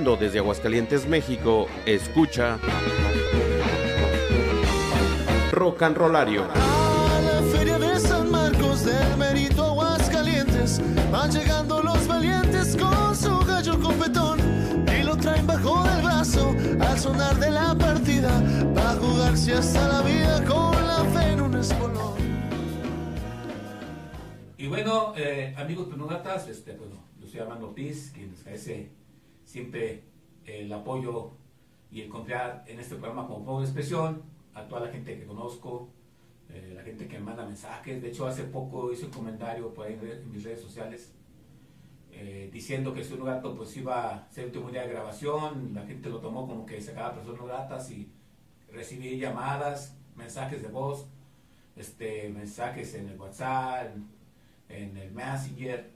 Transmitiendo 0.00 0.16
desde 0.16 0.38
Aguascalientes, 0.38 1.06
México, 1.06 1.68
escucha 1.84 2.58
Rock 5.52 5.82
and 5.82 5.96
Rollario. 5.96 6.44
A 6.44 7.20
la 7.20 7.42
feria 7.52 7.78
de 7.78 8.00
San 8.00 8.30
Marcos 8.30 8.84
del 8.84 9.16
Merito 9.18 9.62
Aguascalientes 9.62 10.80
van 11.10 11.30
llegando 11.30 11.82
los 11.82 12.06
valientes 12.06 12.76
con 12.76 13.14
su 13.14 13.38
gallo 13.40 13.78
competón 13.78 14.38
y 14.88 15.02
lo 15.02 15.16
traen 15.16 15.46
bajo 15.46 15.82
del 15.84 16.02
brazo 16.02 16.54
al 16.80 16.98
sonar 16.98 17.36
de 17.38 17.50
la 17.50 17.74
partida 17.74 18.30
para 18.74 18.92
jugarse 18.94 19.52
hasta 19.52 19.86
la 19.86 20.02
vida 20.02 20.42
con 20.46 20.72
la 20.86 21.04
fe 21.12 21.32
en 21.32 21.40
un 21.42 21.54
espolón. 21.56 22.14
Y 24.56 24.66
bueno, 24.66 25.12
eh, 25.16 25.54
amigos 25.58 25.88
penógratas, 25.88 26.48
este, 26.48 26.72
bueno, 26.72 26.94
yo 27.20 27.26
soy 27.26 27.40
Armando 27.40 27.68
Ortiz, 27.68 28.12
quien 28.14 28.30
les 28.30 28.40
agradece 28.40 28.99
siempre 29.50 30.04
el 30.44 30.72
apoyo 30.72 31.32
y 31.90 32.02
el 32.02 32.08
confiar 32.08 32.64
en 32.68 32.78
este 32.78 32.94
programa 32.94 33.26
como 33.26 33.44
Fuego 33.44 33.60
de 33.60 33.66
Expresión, 33.66 34.22
a 34.54 34.68
toda 34.68 34.82
la 34.82 34.92
gente 34.92 35.18
que 35.18 35.26
conozco, 35.26 35.88
eh, 36.48 36.72
la 36.76 36.82
gente 36.84 37.08
que 37.08 37.18
me 37.18 37.24
manda 37.24 37.44
mensajes. 37.44 38.00
De 38.00 38.08
hecho, 38.08 38.26
hace 38.28 38.44
poco 38.44 38.92
hice 38.92 39.06
un 39.06 39.10
comentario 39.10 39.74
por 39.74 39.86
ahí 39.86 39.98
en, 40.00 40.30
mis 40.30 40.44
redes 40.44 40.60
sociales 40.60 41.12
eh, 42.12 42.48
diciendo 42.52 42.94
que 42.94 43.02
un 43.12 43.24
gato 43.24 43.56
pues 43.56 43.76
iba 43.76 44.14
a 44.14 44.30
ser 44.30 44.44
el 44.44 44.50
último 44.50 44.70
día 44.70 44.82
de 44.82 44.92
grabación. 44.92 45.72
La 45.74 45.84
gente 45.84 46.08
lo 46.08 46.20
tomó 46.20 46.46
como 46.46 46.64
que 46.64 46.80
sacaba 46.80 47.14
personas 47.14 47.42
gratas 47.44 47.90
y 47.90 48.08
recibí 48.70 49.18
llamadas, 49.18 49.96
mensajes 50.14 50.62
de 50.62 50.68
voz, 50.68 51.08
este, 51.74 52.28
mensajes 52.28 52.94
en 52.94 53.08
el 53.08 53.18
WhatsApp, 53.18 53.96
en, 54.68 54.96
el 54.96 55.10
Messenger, 55.10 55.90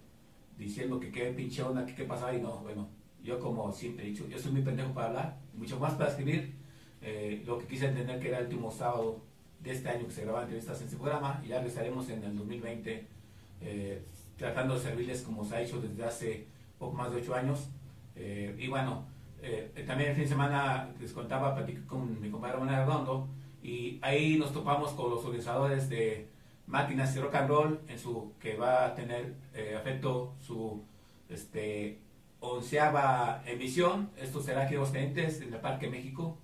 diciendo 0.58 0.98
que 0.98 1.12
qué 1.12 1.26
pinche 1.26 1.62
onda, 1.62 1.86
qué 1.86 2.04
pasaba 2.04 2.34
y 2.34 2.40
no, 2.40 2.58
bueno, 2.58 2.88
yo 3.24 3.40
como 3.40 3.72
siempre 3.72 4.04
he 4.04 4.10
dicho, 4.10 4.28
yo 4.28 4.38
soy 4.38 4.52
muy 4.52 4.62
pendejo 4.62 4.92
para 4.92 5.08
hablar, 5.08 5.38
mucho 5.54 5.80
más 5.80 5.94
para 5.94 6.10
escribir, 6.10 6.54
eh, 7.00 7.42
lo 7.46 7.58
que 7.58 7.66
quise 7.66 7.86
entender 7.86 8.20
que 8.20 8.28
era 8.28 8.38
el 8.38 8.44
último 8.44 8.70
sábado 8.70 9.20
de 9.60 9.72
este 9.72 9.88
año 9.88 10.06
que 10.06 10.12
se 10.12 10.22
grababan 10.22 10.44
entrevistas 10.44 10.78
en 10.80 10.86
este 10.86 10.98
programa 10.98 11.40
y 11.42 11.48
ya 11.48 11.62
que 11.62 11.68
estaremos 11.68 12.08
en 12.10 12.22
el 12.22 12.36
2020 12.36 13.06
eh, 13.62 14.02
tratando 14.36 14.74
de 14.74 14.80
servirles 14.80 15.22
como 15.22 15.42
se 15.42 15.56
ha 15.56 15.62
hecho 15.62 15.80
desde 15.80 16.04
hace 16.04 16.46
poco 16.78 16.94
más 16.94 17.10
de 17.10 17.16
ocho 17.20 17.34
años. 17.34 17.70
Eh, 18.14 18.54
y 18.58 18.68
bueno, 18.68 19.06
también 19.86 20.10
el 20.10 20.14
fin 20.14 20.24
de 20.24 20.30
semana 20.30 20.90
les 20.98 21.12
contaba, 21.12 21.54
platiqué 21.54 21.84
con 21.84 22.20
mi 22.20 22.30
compadre 22.30 22.58
Manuel 22.58 22.86
Redondo 22.86 23.28
y 23.62 23.98
ahí 24.00 24.36
nos 24.38 24.52
topamos 24.52 24.92
con 24.92 25.10
los 25.10 25.24
organizadores 25.24 25.88
de 25.90 26.28
Máquinas 26.66 27.14
y 27.14 27.20
Rock 27.20 27.34
and 27.34 27.48
Roll 27.48 27.80
en 27.88 27.98
su 27.98 28.32
que 28.40 28.56
va 28.56 28.86
a 28.86 28.94
tener 28.94 29.34
afecto 29.76 30.34
su 30.40 30.82
este 31.28 32.03
onceava 32.52 33.42
emisión. 33.46 34.10
Esto 34.20 34.40
será 34.42 34.62
aquí 34.62 34.74
en 34.74 34.80
Aguascalientes, 34.80 35.40
en 35.40 35.54
el 35.54 35.60
Parque 35.60 35.88
México, 35.88 36.38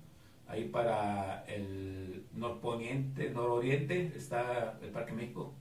ahí 0.47 0.65
para 0.65 1.45
el 1.45 2.25
norponiente, 2.33 3.29
nororiente 3.29 4.13
está 4.15 4.77
el 4.81 4.89
Parque 4.89 5.13
México. 5.13 5.53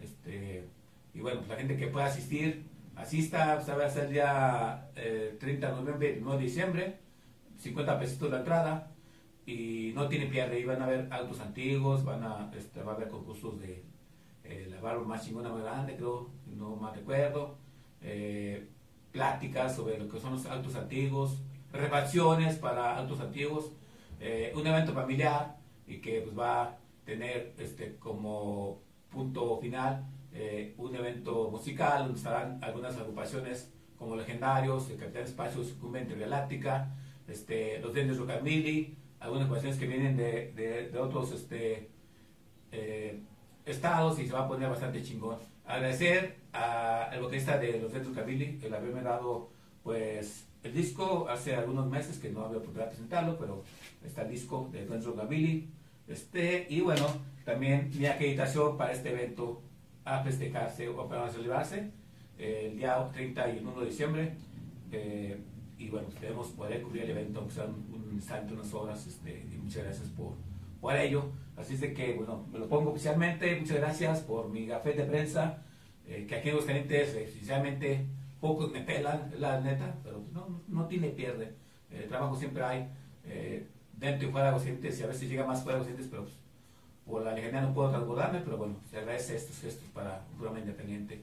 Este, 0.00 0.64
y 1.14 1.20
bueno, 1.20 1.42
la 1.48 1.56
gente 1.56 1.76
que 1.76 1.88
pueda 1.88 2.06
asistir, 2.06 2.64
asista, 2.96 3.56
pues, 3.56 3.78
va 3.78 3.86
a 3.86 3.90
ser 3.90 4.08
día 4.08 4.90
eh, 4.96 5.36
30 5.38 5.66
de 5.68 5.76
noviembre, 5.76 6.18
9 6.20 6.38
de 6.38 6.44
diciembre, 6.44 6.98
50 7.58 7.98
pesitos 7.98 8.30
la 8.30 8.38
entrada 8.38 8.90
y 9.44 9.92
no 9.94 10.08
tiene 10.08 10.26
pierde, 10.26 10.56
ahí 10.56 10.64
van 10.64 10.82
a 10.82 10.86
ver 10.86 11.08
autos 11.10 11.40
antiguos, 11.40 12.04
van 12.04 12.22
a, 12.22 12.50
este, 12.56 12.82
va 12.82 12.92
a 12.92 12.94
haber 12.94 13.08
concursos 13.08 13.58
de 13.60 13.82
eh, 14.44 14.68
la 14.70 14.80
barba 14.80 15.04
más 15.04 15.24
chingona 15.24 15.50
más 15.50 15.62
grande, 15.62 15.96
creo, 15.96 16.30
no 16.56 16.76
más 16.76 16.94
recuerdo, 16.96 17.56
eh, 18.02 18.68
pláticas 19.12 19.74
sobre 19.76 19.98
lo 19.98 20.08
que 20.08 20.20
son 20.20 20.32
los 20.32 20.46
autos 20.46 20.74
antiguos, 20.76 21.38
reparaciones 21.72 22.56
para 22.56 22.96
autos 22.96 23.20
antiguos, 23.20 23.72
eh, 24.20 24.52
un 24.54 24.66
evento 24.66 24.92
familiar 24.92 25.56
y 25.86 25.98
que 26.00 26.20
pues, 26.20 26.38
va 26.38 26.62
a 26.62 26.78
tener 27.04 27.54
este 27.58 27.96
como 27.96 28.80
punto 29.10 29.58
final 29.60 30.04
eh, 30.32 30.74
un 30.78 30.94
evento 30.94 31.50
musical 31.50 32.04
donde 32.04 32.18
estarán 32.18 32.62
algunas 32.62 32.96
agrupaciones 32.96 33.72
como 33.98 34.16
Legendarios, 34.16 34.88
el 34.90 34.96
Capitán 34.96 35.24
Espacio, 35.24 35.62
Sucumbe 35.64 36.00
Intergaláctica, 36.00 36.94
este, 37.28 37.78
los 37.80 37.92
Dendes 37.92 38.16
Rockabilly, 38.18 38.96
algunas 39.18 39.44
agrupaciones 39.44 39.78
que 39.78 39.86
vienen 39.86 40.16
de, 40.16 40.52
de- 40.52 40.88
de 40.90 40.98
otros 40.98 41.32
este, 41.32 41.90
eh, 42.72 43.20
estados 43.66 44.18
y 44.18 44.26
se 44.26 44.32
va 44.32 44.40
a 44.44 44.48
poner 44.48 44.68
bastante 44.70 45.02
chingón. 45.02 45.36
Agradecer 45.70 46.34
al 46.52 47.20
vocalista 47.20 47.56
de 47.56 47.78
los 47.78 47.92
Dendes 47.92 48.08
Rockabilly 48.08 48.58
el 48.60 48.74
haberme 48.74 49.02
dado 49.02 49.50
pues 49.84 50.48
el 50.64 50.74
disco 50.74 51.28
hace 51.28 51.54
algunos 51.54 51.86
meses 51.86 52.18
que 52.18 52.28
no 52.28 52.44
había 52.44 52.58
oportunidad 52.58 52.86
de 52.86 52.90
presentarlo, 52.90 53.38
pero 53.38 53.62
está 54.04 54.22
el 54.22 54.30
disco 54.30 54.68
de 54.72 54.80
Dendes 54.80 55.04
Rockabilly. 55.04 55.68
Este, 56.08 56.66
y 56.68 56.80
bueno, 56.80 57.06
también 57.44 57.88
mi 57.96 58.06
acreditación 58.06 58.76
para 58.76 58.92
este 58.92 59.10
evento 59.10 59.62
a 60.04 60.24
festejarse 60.24 60.88
o 60.88 61.08
para 61.08 61.28
celebrarse 61.30 61.92
eh, 62.36 62.70
el 62.72 62.76
día 62.76 63.08
30 63.12 63.48
y 63.50 63.58
el 63.58 63.66
1 63.66 63.80
de 63.80 63.86
diciembre. 63.86 64.32
eh, 64.90 65.38
y 65.78 65.88
bueno, 65.88 66.08
esperemos 66.08 66.48
poder 66.48 66.82
cubrir 66.82 67.04
el 67.04 67.10
evento, 67.10 67.38
aunque 67.38 67.54
sea 67.54 67.64
un, 67.64 67.86
un 67.94 68.12
instante, 68.12 68.52
unas 68.52 68.74
horas. 68.74 69.06
Este, 69.06 69.46
y 69.50 69.56
muchas 69.56 69.84
gracias 69.84 70.08
por, 70.08 70.34
por 70.80 70.96
ello. 70.96 71.30
Así 71.60 71.74
es 71.74 71.80
de 71.80 71.92
que, 71.92 72.14
bueno, 72.14 72.46
me 72.50 72.58
lo 72.58 72.68
pongo 72.68 72.90
oficialmente. 72.90 73.54
Muchas 73.56 73.76
gracias 73.78 74.20
por 74.20 74.48
mi 74.48 74.66
café 74.66 74.92
de 74.94 75.04
prensa. 75.04 75.62
eh, 76.06 76.26
que 76.28 76.34
aquí 76.34 76.48
en 76.48 76.56
los 76.56 76.64
clientes, 76.64 77.14
eh, 77.14 77.28
sinceramente, 77.32 78.04
pocos 78.40 78.72
me 78.72 78.80
pelan, 78.80 79.32
la 79.38 79.60
neta, 79.60 79.94
pero 80.02 80.22
no, 80.32 80.60
no 80.66 80.86
tiene 80.86 81.08
pierde. 81.10 81.52
Eh, 81.90 82.06
trabajo 82.08 82.34
siempre 82.36 82.64
hay, 82.64 82.88
eh, 83.24 83.66
dentro 83.92 84.28
y 84.28 84.32
fuera 84.32 84.46
de 84.46 84.52
los 84.52 84.62
clientes, 84.62 84.98
y 84.98 85.02
a 85.04 85.06
veces 85.06 85.28
llega 85.28 85.46
más 85.46 85.62
fuera 85.62 85.78
de 85.78 85.84
los 85.84 85.86
clientes, 85.86 86.08
pero 86.10 86.22
pues, 86.24 86.34
por 87.06 87.22
la 87.22 87.32
lejanía 87.32 87.60
no 87.60 87.74
puedo 87.74 87.90
transbordarme, 87.90 88.40
pero 88.40 88.56
bueno, 88.56 88.76
se 88.90 88.98
agradece 88.98 89.36
estos 89.36 89.58
gestos 89.60 89.88
para 89.90 90.24
un 90.30 90.38
programa 90.38 90.60
independiente. 90.60 91.22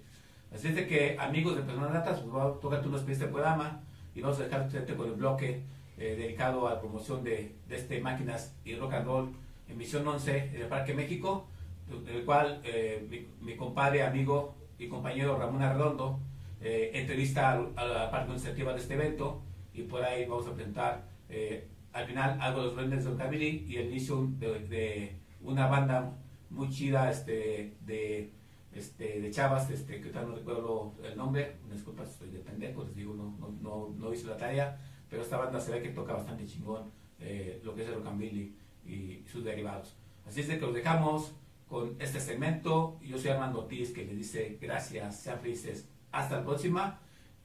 Así 0.53 0.69
es 0.69 0.75
de 0.75 0.87
que, 0.87 1.17
amigos 1.19 1.55
de 1.57 1.63
Personas 1.63 1.91
Ratas, 1.91 2.19
pues 2.19 2.31
voy 2.31 2.41
a 2.41 2.59
tocar 2.59 2.87
unos 2.87 3.01
pies 3.01 3.19
de 3.19 3.27
programa 3.27 3.81
y 4.15 4.21
vamos 4.21 4.39
a 4.39 4.43
dejar 4.43 4.69
frente 4.69 4.95
con 4.95 5.07
el 5.07 5.13
bloque 5.13 5.63
eh, 5.97 6.15
dedicado 6.17 6.67
a 6.67 6.75
la 6.75 6.79
promoción 6.79 7.23
de, 7.23 7.55
de 7.67 7.75
este 7.75 7.99
Máquinas 7.99 8.55
y 8.63 8.75
Rock 8.75 8.93
and 8.93 9.05
Roll 9.05 9.29
en 9.67 9.77
Misión 9.77 10.07
11 10.07 10.51
en 10.55 10.61
el 10.61 10.67
Parque 10.67 10.93
México, 10.93 11.47
en 11.89 12.15
el 12.15 12.25
cual 12.25 12.61
eh, 12.63 13.05
mi, 13.09 13.27
mi 13.45 13.55
compadre, 13.55 14.03
amigo 14.03 14.55
y 14.77 14.87
compañero 14.87 15.37
Ramón 15.37 15.61
Arredondo 15.61 16.19
eh, 16.59 16.91
entrevista 16.95 17.51
a, 17.51 17.85
la 17.85 18.09
parte 18.09 18.25
administrativa 18.25 18.73
de 18.73 18.79
este 18.79 18.95
evento 18.95 19.43
y 19.73 19.83
por 19.83 20.03
ahí 20.03 20.25
vamos 20.25 20.47
a 20.47 20.53
presentar 20.53 21.07
eh, 21.29 21.67
al 21.93 22.07
final 22.07 22.41
algo 22.41 22.61
de 22.61 22.65
los 22.67 22.75
Duendes 22.75 23.03
de 23.03 23.11
Rockabilly 23.11 23.65
y 23.67 23.77
el 23.77 23.89
inicio 23.89 24.27
de, 24.39 24.59
de 24.67 25.15
una 25.41 25.67
banda 25.67 26.17
muy 26.49 26.69
chida 26.69 27.11
este, 27.11 27.75
de, 27.81 28.31
este, 28.73 29.21
de 29.21 29.31
chavas, 29.31 29.69
este, 29.69 30.01
que 30.01 30.09
tal 30.09 30.29
no 30.29 30.35
recuerdo 30.35 30.93
el 31.03 31.15
nombre, 31.15 31.57
una 31.65 31.75
disculpa, 31.75 32.03
estoy 32.03 32.29
de 32.29 32.39
pendejo, 32.39 32.83
les 32.83 32.95
digo, 32.95 33.13
no, 33.13 33.35
no, 33.39 33.55
no, 33.61 33.95
no 33.95 34.13
hice 34.13 34.25
la 34.25 34.37
tarea, 34.37 34.79
pero 35.09 35.21
esta 35.21 35.37
banda 35.37 35.59
se 35.59 35.71
ve 35.71 35.81
que 35.83 35.89
toca 35.89 36.13
bastante 36.13 36.47
chingón 36.47 36.91
eh, 37.19 37.61
lo 37.63 37.75
que 37.75 37.83
es 37.83 37.87
el 37.87 37.95
Rockabilly 37.95 38.55
y 38.87 39.23
sus 39.29 39.43
derivados. 39.43 39.95
Así 40.25 40.41
es 40.41 40.47
de 40.47 40.59
que 40.59 40.65
los 40.65 40.73
dejamos 40.73 41.33
con 41.67 41.95
este 41.99 42.19
segmento. 42.19 42.99
Yo 43.01 43.17
soy 43.17 43.31
Armando 43.31 43.59
Ortiz, 43.59 43.91
que 43.91 44.05
les 44.05 44.17
dice 44.17 44.57
gracias, 44.61 45.19
sean 45.19 45.39
felices, 45.39 45.87
hasta 46.11 46.37
la 46.37 46.45
próxima. 46.45 46.99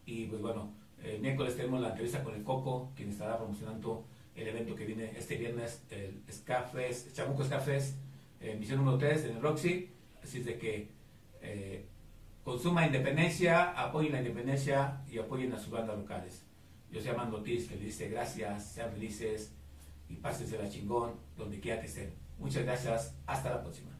Y 0.06 0.26
pues 0.26 0.40
bueno, 0.40 0.72
el 1.02 1.20
miércoles 1.20 1.56
tenemos 1.56 1.80
la 1.80 1.88
entrevista 1.88 2.22
con 2.22 2.34
el 2.34 2.42
Coco, 2.42 2.92
quien 2.96 3.10
estará 3.10 3.36
promocionando 3.36 4.04
el 4.34 4.48
evento 4.48 4.74
que 4.74 4.86
viene 4.86 5.12
este 5.16 5.36
viernes, 5.36 5.84
el 5.90 6.22
Scafes, 6.30 7.12
Chamuco 7.12 7.44
Scafes, 7.44 7.96
eh, 8.40 8.56
misión 8.58 8.78
número 8.78 8.98
3 8.98 9.26
en 9.26 9.36
el 9.36 9.42
Roxy. 9.42 9.90
Así 10.22 10.38
es 10.38 10.46
de 10.46 10.58
que 10.58 10.88
eh, 11.40 11.86
consuma 12.44 12.86
independencia, 12.86 13.70
apoyen 13.72 14.12
la 14.12 14.18
independencia 14.18 15.02
y 15.10 15.18
apoyen 15.18 15.52
a 15.52 15.58
sus 15.58 15.70
bandas 15.70 15.98
locales. 15.98 16.44
Yo 16.90 17.00
soy 17.00 17.10
Armando 17.10 17.38
Ortiz, 17.38 17.68
que 17.68 17.74
les 17.74 17.84
dice 17.84 18.08
gracias, 18.08 18.72
sean 18.72 18.92
felices 18.92 19.52
y 20.12 20.16
pásense 20.16 20.58
la 20.58 20.68
chingón 20.68 21.12
donde 21.36 21.58
quiera 21.58 21.80
que 21.80 21.86
estén. 21.86 22.14
Muchas 22.38 22.64
gracias, 22.64 23.14
hasta 23.26 23.50
la 23.50 23.62
próxima. 23.62 23.90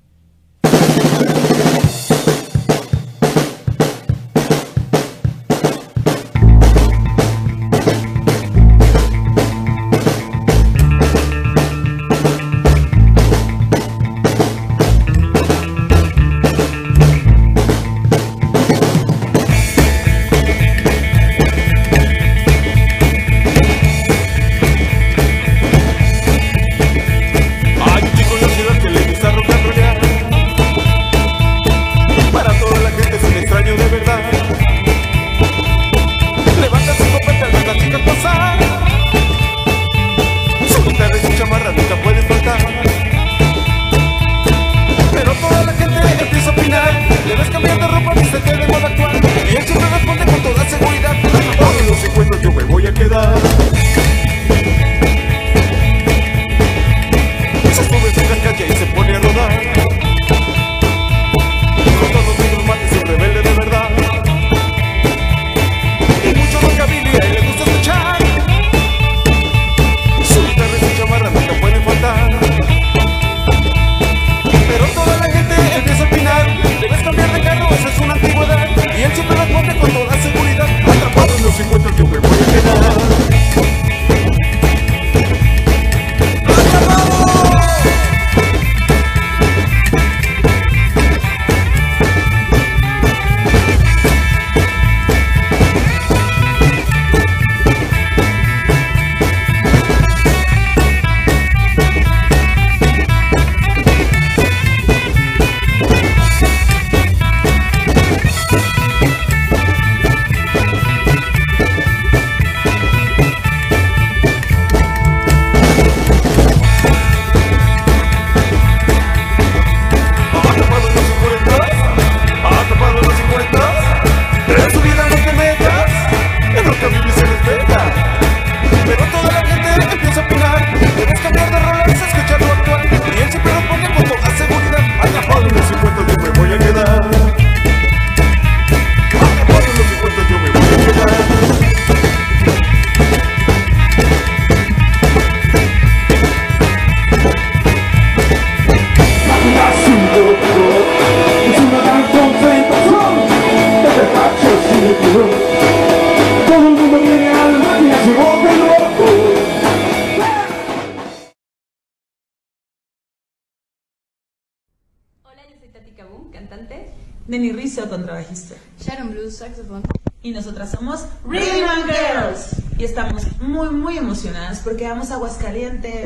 Denny 167.26 167.52
Rizzo, 167.52 167.88
contrabajista. 167.88 168.56
Sharon 168.80 169.10
Blues, 169.10 169.36
saxofón. 169.36 169.82
Y 170.24 170.32
nosotras 170.32 170.70
somos 170.70 171.06
Rhythm 171.24 171.68
and 171.68 171.84
Girls. 171.86 172.62
Y 172.78 172.84
estamos 172.84 173.22
muy, 173.40 173.70
muy 173.70 173.98
emocionadas 173.98 174.60
porque 174.60 174.88
vamos 174.88 175.10
a 175.10 175.14
Aguascalientes. 175.14 176.04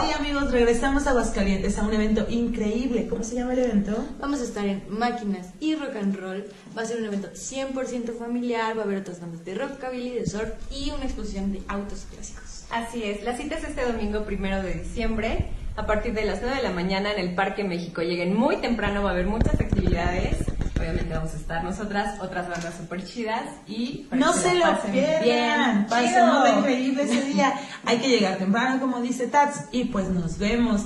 Sí, 0.00 0.12
amigos, 0.18 0.50
regresamos 0.50 1.06
a 1.06 1.10
Aguascalientes 1.10 1.78
a 1.78 1.82
un 1.82 1.92
evento 1.92 2.26
increíble. 2.28 3.06
¿Cómo 3.08 3.22
se 3.22 3.34
llama 3.34 3.52
el 3.52 3.60
evento? 3.60 4.04
Vamos 4.18 4.40
a 4.40 4.44
estar 4.44 4.66
en 4.66 4.82
máquinas 4.88 5.48
y 5.60 5.74
rock 5.74 5.96
and 5.96 6.16
roll. 6.16 6.44
Va 6.76 6.82
a 6.82 6.86
ser 6.86 6.98
un 6.98 7.06
evento 7.06 7.28
100% 7.34 8.18
familiar. 8.18 8.76
Va 8.76 8.82
a 8.82 8.84
haber 8.84 8.98
otras 8.98 9.20
bandas 9.20 9.44
de 9.44 9.54
rockabilly, 9.54 10.10
de 10.10 10.26
surf 10.26 10.50
y 10.70 10.90
una 10.90 11.04
exposición 11.04 11.52
de 11.52 11.62
autos 11.68 12.06
clásicos. 12.10 12.64
Así 12.70 13.02
es, 13.02 13.24
la 13.24 13.36
cita 13.36 13.56
es 13.56 13.64
este 13.64 13.84
domingo 13.84 14.24
primero 14.24 14.62
de 14.62 14.74
diciembre 14.74 15.50
a 15.80 15.86
partir 15.86 16.12
de 16.12 16.24
las 16.24 16.40
9 16.42 16.56
de 16.56 16.62
la 16.62 16.70
mañana 16.70 17.12
en 17.12 17.18
el 17.18 17.34
Parque 17.34 17.64
México. 17.64 18.02
Lleguen 18.02 18.36
muy 18.36 18.58
temprano, 18.58 19.02
va 19.02 19.10
a 19.10 19.12
haber 19.12 19.26
muchas 19.26 19.54
actividades. 19.54 20.36
Obviamente 20.78 21.14
vamos 21.14 21.32
a 21.32 21.36
estar 21.36 21.64
nosotras, 21.64 22.20
otras 22.20 22.48
bandas 22.48 22.74
súper 22.74 23.04
chidas 23.04 23.44
y 23.66 24.06
No 24.12 24.32
se 24.32 24.54
lo 24.54 24.64
pasen 24.64 24.92
pierdan. 24.92 25.86
Chido. 25.88 26.58
increíble 26.58 27.02
ese 27.02 27.22
día. 27.24 27.54
Hay 27.86 27.98
que 27.98 28.08
llegar 28.08 28.36
temprano, 28.36 28.78
como 28.80 29.00
dice 29.00 29.26
Tats. 29.26 29.64
Y 29.72 29.84
pues 29.84 30.08
nos 30.08 30.38
vemos. 30.38 30.82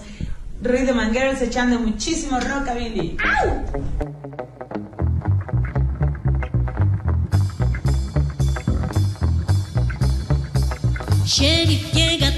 Rhythm 0.63 0.99
and 0.99 1.13
Girls 1.13 1.43
echando 1.43 1.79
muchísimo 1.79 2.39
rockabilly. 2.41 3.17
Sheriff 11.25 11.93
llega 11.93 12.31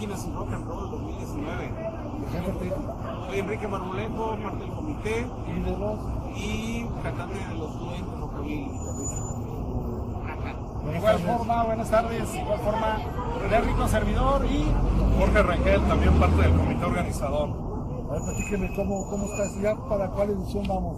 Máquinas 0.00 0.26
y 0.26 0.32
Rock 0.32 0.52
and 0.54 0.66
Roll 0.66 0.90
2019. 0.92 1.74
Preséntate. 2.22 2.72
Soy 3.26 3.38
Enrique 3.38 3.68
Marmolejo, 3.68 4.38
parte 4.42 4.58
del 4.60 4.70
comité 4.70 5.26
y 5.46 5.60
de 5.60 5.76
los 5.76 5.98
y 6.34 6.86
cantante 7.02 7.34
de 7.34 7.54
los 7.54 7.78
duendes 7.78 8.18
Rockabilly. 8.18 8.70
De 10.86 10.96
igual 10.96 11.18
forma, 11.18 11.64
buenas 11.64 11.90
tardes, 11.90 12.32
de 12.32 12.38
igual 12.38 12.60
forma, 12.60 12.98
René 13.42 13.60
Rico 13.60 13.88
Servidor 13.88 14.46
y 14.46 14.64
Jorge 15.18 15.42
Rangel, 15.42 15.82
también 15.82 16.14
parte 16.14 16.42
del 16.44 16.52
comité 16.52 16.84
organizador. 16.86 17.50
A 18.08 18.12
ver, 18.14 18.22
platíqueme, 18.22 18.74
¿cómo, 18.74 19.06
¿cómo 19.06 19.26
estás? 19.26 19.54
¿Ya 19.60 19.76
para 19.86 20.08
cuál 20.12 20.30
edición 20.30 20.66
vamos? 20.66 20.96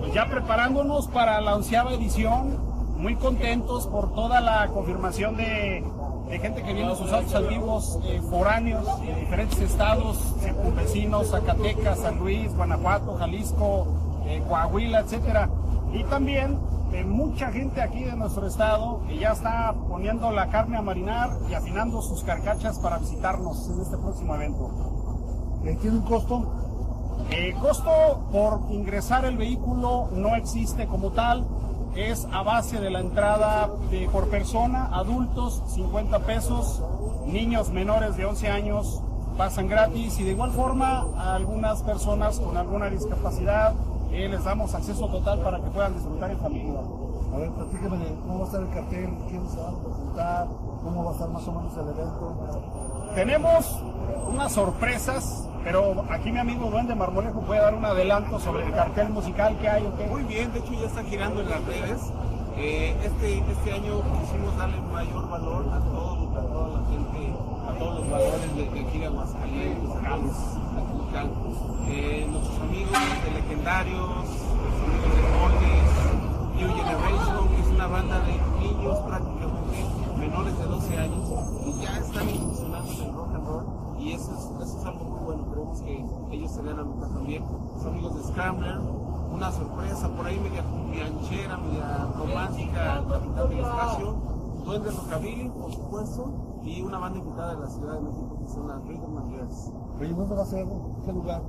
Pues 0.00 0.14
ya 0.14 0.24
preparándonos 0.24 1.08
para 1.08 1.42
la 1.42 1.56
onceava 1.56 1.92
edición, 1.92 2.56
muy 2.96 3.16
contentos 3.16 3.86
por 3.86 4.14
toda 4.14 4.40
la 4.40 4.66
confirmación 4.68 5.36
de, 5.36 5.84
de 6.30 6.38
gente 6.38 6.62
que 6.62 6.72
viene 6.72 6.90
en 6.90 6.96
sus 6.96 7.12
autos 7.12 7.34
antiguos 7.34 7.98
eh, 8.04 8.22
foráneos 8.30 8.86
de 9.02 9.14
diferentes 9.16 9.58
estados, 9.60 10.16
circunvecinos, 10.40 11.30
Zacatecas, 11.30 11.98
San 11.98 12.20
Luis, 12.20 12.54
Guanajuato, 12.54 13.16
Jalisco, 13.16 13.86
eh, 14.26 14.40
Coahuila, 14.48 15.00
etcétera. 15.00 15.50
Y 15.92 16.04
también 16.04 16.56
de 16.92 17.04
mucha 17.04 17.50
gente 17.50 17.82
aquí 17.82 18.04
de 18.04 18.16
nuestro 18.16 18.46
estado 18.46 19.02
que 19.08 19.18
ya 19.18 19.32
está 19.32 19.74
poniendo 19.88 20.30
la 20.30 20.48
carne 20.50 20.76
a 20.76 20.82
marinar 20.82 21.30
y 21.50 21.54
afinando 21.54 22.00
sus 22.00 22.22
carcachas 22.22 22.78
para 22.78 22.98
visitarnos 22.98 23.68
en 23.68 23.80
este 23.80 23.96
próximo 23.96 24.34
evento. 24.36 24.70
Eh, 25.64 25.76
¿Tiene 25.80 25.98
un 25.98 26.04
costo? 26.04 26.46
El 27.28 27.54
costo 27.56 27.90
por 28.30 28.60
ingresar 28.70 29.24
el 29.24 29.36
vehículo 29.36 30.08
no 30.12 30.36
existe 30.36 30.86
como 30.86 31.10
tal, 31.10 31.44
es 31.94 32.26
a 32.32 32.42
base 32.42 32.80
de 32.80 32.90
la 32.90 33.00
entrada 33.00 33.70
de, 33.90 34.08
por 34.08 34.28
persona, 34.28 34.88
adultos 34.92 35.62
50 35.68 36.20
pesos, 36.20 36.82
niños 37.26 37.70
menores 37.70 38.16
de 38.16 38.26
11 38.26 38.48
años 38.48 39.02
pasan 39.36 39.68
gratis 39.68 40.18
y 40.20 40.24
de 40.24 40.32
igual 40.32 40.50
forma 40.50 41.06
a 41.16 41.34
algunas 41.34 41.82
personas 41.82 42.38
con 42.40 42.56
alguna 42.56 42.90
discapacidad 42.90 43.74
eh, 44.12 44.28
les 44.28 44.44
damos 44.44 44.74
acceso 44.74 45.08
total 45.08 45.40
para 45.40 45.58
que 45.58 45.70
puedan 45.70 45.94
disfrutar 45.94 46.30
en 46.30 46.38
familia. 46.38 46.80
A 47.32 47.38
ver, 47.38 47.50
platíqueme 47.50 47.96
de 47.98 48.14
cómo 48.22 48.38
va 48.40 48.44
a 48.44 48.46
estar 48.46 48.60
el 48.60 48.70
cartel, 48.70 49.10
quiénes 49.28 49.52
se 49.52 49.60
van 49.60 49.74
a 49.74 49.78
presentar, 49.78 50.48
cómo 50.82 51.04
va 51.04 51.10
a 51.10 51.12
estar 51.14 51.28
más 51.28 51.46
o 51.46 51.52
menos 51.52 51.72
el 51.74 51.88
evento. 51.88 52.34
Tenemos 53.14 53.82
unas 54.28 54.52
sorpresas, 54.52 55.48
pero 55.64 56.04
aquí 56.10 56.32
mi 56.32 56.38
amigo 56.38 56.70
Duende 56.70 56.94
Marmolejo 56.94 57.40
puede 57.42 57.60
dar 57.60 57.74
un 57.74 57.84
adelanto 57.84 58.38
sobre 58.38 58.64
el 58.66 58.72
cartel 58.72 59.10
musical 59.10 59.56
que 59.58 59.68
hay. 59.68 59.84
¿o 59.84 59.96
qué? 59.96 60.06
Muy 60.06 60.22
bien, 60.24 60.52
de 60.52 60.60
hecho 60.60 60.72
ya 60.72 60.86
está 60.86 61.02
girando 61.04 61.40
en 61.42 61.50
las 61.50 61.64
redes. 61.64 62.00
Eh, 62.56 62.94
este, 63.04 63.38
este 63.38 63.72
año 63.72 64.02
quisimos 64.20 64.56
darle 64.56 64.80
mayor 64.92 65.28
valor 65.28 65.64
a 65.72 65.80
todo, 65.80 66.38
a 66.38 66.42
toda 66.42 66.80
la 66.80 66.88
gente, 66.88 67.34
a 67.68 67.78
todos 67.78 68.00
los 68.00 68.10
valores 68.10 68.56
de, 68.56 68.70
de 68.70 68.80
aquí 68.80 68.98
de 68.98 69.06
Aguascalientes, 69.06 69.90
a. 69.90 70.18
Eh, 71.88 72.26
nuestros 72.30 72.60
amigos 72.60 72.92
de 73.24 73.30
Legendarios, 73.32 74.08
nuestros 74.08 74.82
amigos 74.84 75.14
de 75.16 75.22
Moldes, 75.40 75.90
New 76.56 76.68
Generation, 76.76 77.48
que 77.48 77.60
es 77.60 77.66
una 77.68 77.86
banda 77.86 78.20
de 78.20 78.32
niños 78.60 78.98
prácticamente 79.00 79.50
menores 80.18 80.58
de 80.58 80.64
12 80.64 80.98
años 80.98 81.28
y 81.66 81.82
ya 81.82 81.98
están 81.98 82.28
incursionando 82.28 82.92
en 82.92 83.00
el 83.00 83.12
rock 83.14 83.34
and 83.34 83.46
roll 83.46 83.89
y 84.00 84.12
eso 84.12 84.32
es, 84.32 84.66
eso 84.66 84.78
es 84.78 84.84
algo 84.86 85.04
muy 85.04 85.24
bueno, 85.24 85.44
creemos 85.50 85.80
que 85.82 86.34
ellos 86.34 86.50
se 86.50 86.62
dan 86.62 86.78
a 86.78 86.84
notar 86.84 87.10
también. 87.10 87.44
Los 87.74 87.84
amigos 87.84 88.14
de 88.16 88.22
Scrambler, 88.32 88.78
una 89.32 89.52
sorpresa 89.52 90.08
por 90.08 90.26
ahí 90.26 90.40
media 90.40 90.64
cumbianchera, 90.64 91.56
media 91.58 92.08
romántica, 92.16 93.04
Capitán 93.08 93.48
del 93.48 93.58
Espacio, 93.58 94.14
Duendes 94.64 94.96
Rockabilly, 94.96 95.50
por 95.50 95.72
supuesto, 95.72 96.60
y 96.62 96.82
una 96.82 96.98
banda 96.98 97.18
invitada 97.18 97.54
de 97.54 97.60
la 97.60 97.68
Ciudad 97.68 97.94
de 97.94 98.00
México 98.00 98.38
que 98.40 98.48
son 98.48 98.68
las 98.68 98.82
Rhythm 98.84 99.18
and 99.18 99.30
Girls. 99.30 99.72
Oye, 100.00 100.14
¿dónde 100.14 100.34
va 100.34 100.42
a 100.42 100.46
ser? 100.46 100.60
¿En 100.60 101.02
qué 101.04 101.12
lugar? 101.12 101.42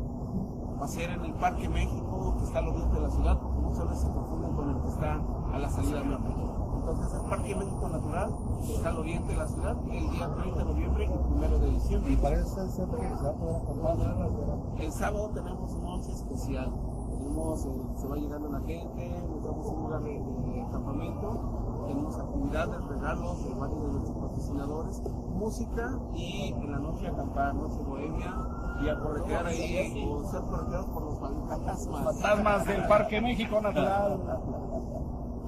Va 0.80 0.86
a 0.86 0.88
ser 0.88 1.10
en 1.12 1.26
el 1.26 1.34
Parque 1.36 1.70
México, 1.70 2.36
que 2.38 2.44
está 2.44 2.60
al 2.60 2.68
oriente 2.68 2.96
de 2.96 3.02
la 3.02 3.10
ciudad, 3.12 3.40
porque 3.40 3.60
muchas 3.60 3.88
veces 3.88 4.02
se 4.02 4.12
confunden 4.12 4.54
con 4.54 4.70
el 4.70 4.82
que 4.82 4.88
está 4.90 5.22
a 5.54 5.60
la 5.60 5.70
salida 5.70 6.00
de 6.00 6.06
México. 6.06 6.51
Entonces 6.82 7.14
el 7.14 7.30
Parque 7.30 7.56
México 7.56 7.90
Natural 7.90 8.34
está 8.64 8.90
al 8.90 8.98
oriente 8.98 9.32
de 9.32 9.38
la 9.38 9.48
ciudad, 9.48 9.78
el 9.92 10.10
día 10.10 10.34
30 10.34 10.58
de 10.58 10.66
noviembre 10.66 11.06
y 11.06 11.46
1 11.46 11.60
de 11.60 11.70
diciembre. 11.70 12.14
Y 12.14 12.16
parece 12.16 12.44
ser 12.50 12.66
que 12.66 12.72
se 12.72 12.82
va 12.82 13.30
a 13.30 13.34
poder 13.34 13.56
acampar. 13.56 14.82
El 14.82 14.92
sábado 14.92 15.30
tenemos 15.30 15.74
un 15.74 15.86
once 15.86 16.12
especial. 16.12 16.74
Tenemos, 17.20 17.66
eh, 17.66 17.70
se 17.98 18.08
va 18.08 18.16
llegando 18.16 18.50
la 18.50 18.60
gente, 18.62 19.24
nos 19.30 19.44
damos 19.44 19.68
un 19.68 19.84
lugar 19.84 20.02
de, 20.02 20.12
de 20.12 20.68
campamento, 20.72 21.86
tenemos 21.88 22.18
actividades, 22.18 22.84
regalos 22.88 23.44
de 23.44 23.54
varios 23.54 23.82
de 23.84 23.92
nuestros 23.92 24.18
patrocinadores, 24.18 25.02
música 25.36 26.00
y 26.16 26.54
en 26.54 26.72
la 26.72 26.80
noche 26.80 27.08
acampar, 27.08 27.54
noche 27.54 27.78
bohemia 27.84 28.36
y 28.84 28.90
a 28.90 29.00
corretear 29.00 29.46
ahí 29.46 30.10
o 30.10 30.24
ser 30.24 30.42
correteados 30.42 30.88
por 30.88 31.04
los 31.04 31.20
fantasmas. 31.20 32.04
Fantasmas 32.04 32.66
del 32.66 32.88
Parque 32.88 33.22
México 33.22 33.62
Natural. 33.62 34.20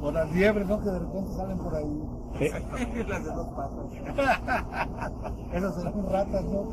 O 0.03 0.11
las 0.11 0.29
liebres, 0.33 0.67
¿no? 0.67 0.81
Que 0.81 0.89
de 0.89 0.99
repente 0.99 1.31
salen 1.33 1.57
por 1.57 1.73
ahí. 1.73 2.03
Las 3.07 3.23
de 3.23 3.31
dos 3.31 3.47
patas. 3.55 3.85
Esas 5.53 5.75
serán 5.75 6.05
ratas, 6.11 6.43
¿no? 6.43 6.63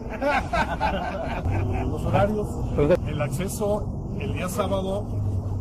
Los 1.91 2.05
horarios. 2.07 2.49
El 3.07 3.23
acceso 3.23 3.87
el 4.19 4.33
día 4.33 4.49
sábado 4.49 5.05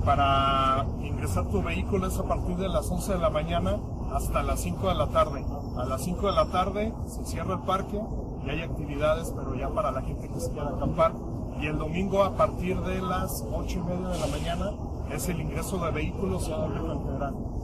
para 0.04 0.84
ingresar 1.04 1.46
tu 1.50 1.62
vehículo 1.62 2.08
es 2.08 2.18
a 2.18 2.24
partir 2.24 2.58
de 2.58 2.70
las 2.70 2.90
11 2.90 3.14
de 3.14 3.20
la 3.20 3.30
mañana 3.30 3.78
hasta 4.14 4.42
las 4.42 4.62
5 4.62 4.88
de 4.88 4.96
la 4.96 5.08
tarde. 5.10 5.46
A 5.78 5.86
las 5.86 6.02
5 6.02 6.26
de 6.26 6.34
la 6.34 6.46
tarde 6.48 6.92
se 7.06 7.24
cierra 7.26 7.54
el 7.54 7.60
parque 7.60 8.02
y 8.46 8.50
hay 8.50 8.64
actividades, 8.64 9.32
pero 9.36 9.54
ya 9.54 9.70
para 9.70 9.92
la 9.92 10.02
gente 10.02 10.28
que 10.28 10.40
se 10.40 10.52
quiera 10.52 10.70
acampar. 10.70 11.14
Y 11.62 11.68
el 11.68 11.78
domingo 11.78 12.24
a 12.24 12.36
partir 12.36 12.82
de 12.82 13.00
las 13.00 13.46
8 13.54 13.78
y 13.78 13.82
media 13.84 14.08
de 14.08 14.20
la 14.20 14.28
mañana 14.28 14.72
es 15.12 15.30
el 15.30 15.42
ingreso 15.42 15.78
de 15.78 15.92
vehículos 15.92 16.48
y 16.48 16.52
público 16.52 16.92
en 16.92 17.59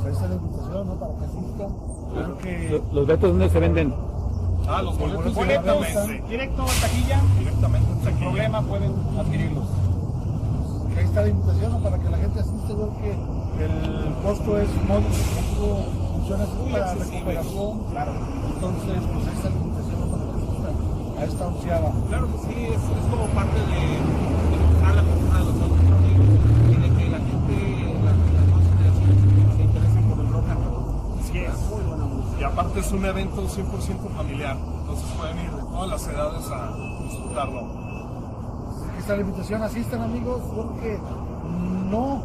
Pues 0.00 0.06
ahí 0.06 0.12
está 0.12 0.28
la 0.28 0.34
invitación, 0.34 0.86
¿no? 0.86 0.94
Para 0.94 1.12
que 1.12 1.24
asistan. 1.24 1.70
Creo 2.14 2.38
que 2.38 2.82
¿Los 2.92 3.06
datos 3.06 3.30
dónde 3.30 3.50
se 3.50 3.60
venden? 3.60 3.94
Ah, 4.66 4.82
los 4.82 4.98
boletos 4.98 5.34
boletos 5.34 5.80
directamente. 5.80 6.28
Directo 6.28 6.62
a 6.62 6.66
taquilla, 6.80 7.20
directamente 7.38 7.92
en 7.92 8.00
sin 8.04 8.16
problema 8.18 8.62
pueden 8.62 8.92
adquirirlos. 9.18 9.64
ahí 10.96 11.04
está 11.04 11.20
la 11.22 11.28
invitación, 11.28 11.72
¿no? 11.72 11.78
Para 11.80 11.98
que 11.98 12.08
la 12.08 12.16
gente 12.18 12.40
asiste. 12.40 12.66
Creo 12.66 12.96
que 13.00 13.10
el 13.64 14.14
costo 14.22 14.58
es 14.58 14.68
módico, 14.88 15.84
funciona 16.12 16.44
para 16.72 16.94
recuperación. 16.94 17.78
Claro. 17.90 18.12
Entonces, 18.54 18.96
pues 19.12 19.26
ahí 19.26 19.34
está 19.36 19.50
la 19.50 19.56
invitación 19.56 20.00
¿no? 20.00 20.06
para 20.06 20.24
que 20.24 20.36
asistan 20.40 20.74
a 21.18 21.24
esta 21.24 21.46
onceava. 21.46 21.92
Claro 22.08 22.26
que 22.32 22.38
sí, 22.48 22.64
es, 22.64 22.80
es 22.80 23.06
como 23.10 23.26
parte 23.34 23.58
de, 23.60 23.64
de 23.76 24.56
mostrar 24.64 24.94
la 24.96 25.02
cultura 25.02 25.38
de 25.40 25.44
los 25.44 25.56
otros 25.56 25.92
amigos 25.92 26.26
y 26.70 26.74
de 26.74 26.88
que 26.96 27.04
la 27.10 27.18
gente, 27.18 27.54
las, 28.00 28.16
las 28.16 28.46
nuevas 28.48 28.64
generaciones 28.70 29.16
se 29.56 29.62
interesen 29.62 30.02
por 30.04 30.18
el 30.24 30.28
rock 30.32 30.48
and 30.48 30.64
roll. 30.64 30.84
Así 31.20 31.38
es. 31.38 31.58
Muy 31.70 31.82
buena 31.90 32.04
música. 32.06 32.29
Y 32.40 32.42
aparte 32.42 32.80
es 32.80 32.90
un 32.90 33.04
evento 33.04 33.46
100% 33.46 34.16
familiar, 34.16 34.56
entonces 34.56 35.04
pueden 35.18 35.38
ir 35.40 35.50
de 35.50 35.60
todas 35.60 35.88
las 35.90 36.08
edades 36.08 36.50
a 36.50 36.72
disfrutarlo. 37.02 37.60
Aquí 38.88 38.98
está 38.98 39.14
la 39.16 39.20
invitación, 39.20 39.62
asistan 39.62 40.00
amigos, 40.00 40.40
porque 40.56 40.98
no, 41.90 42.22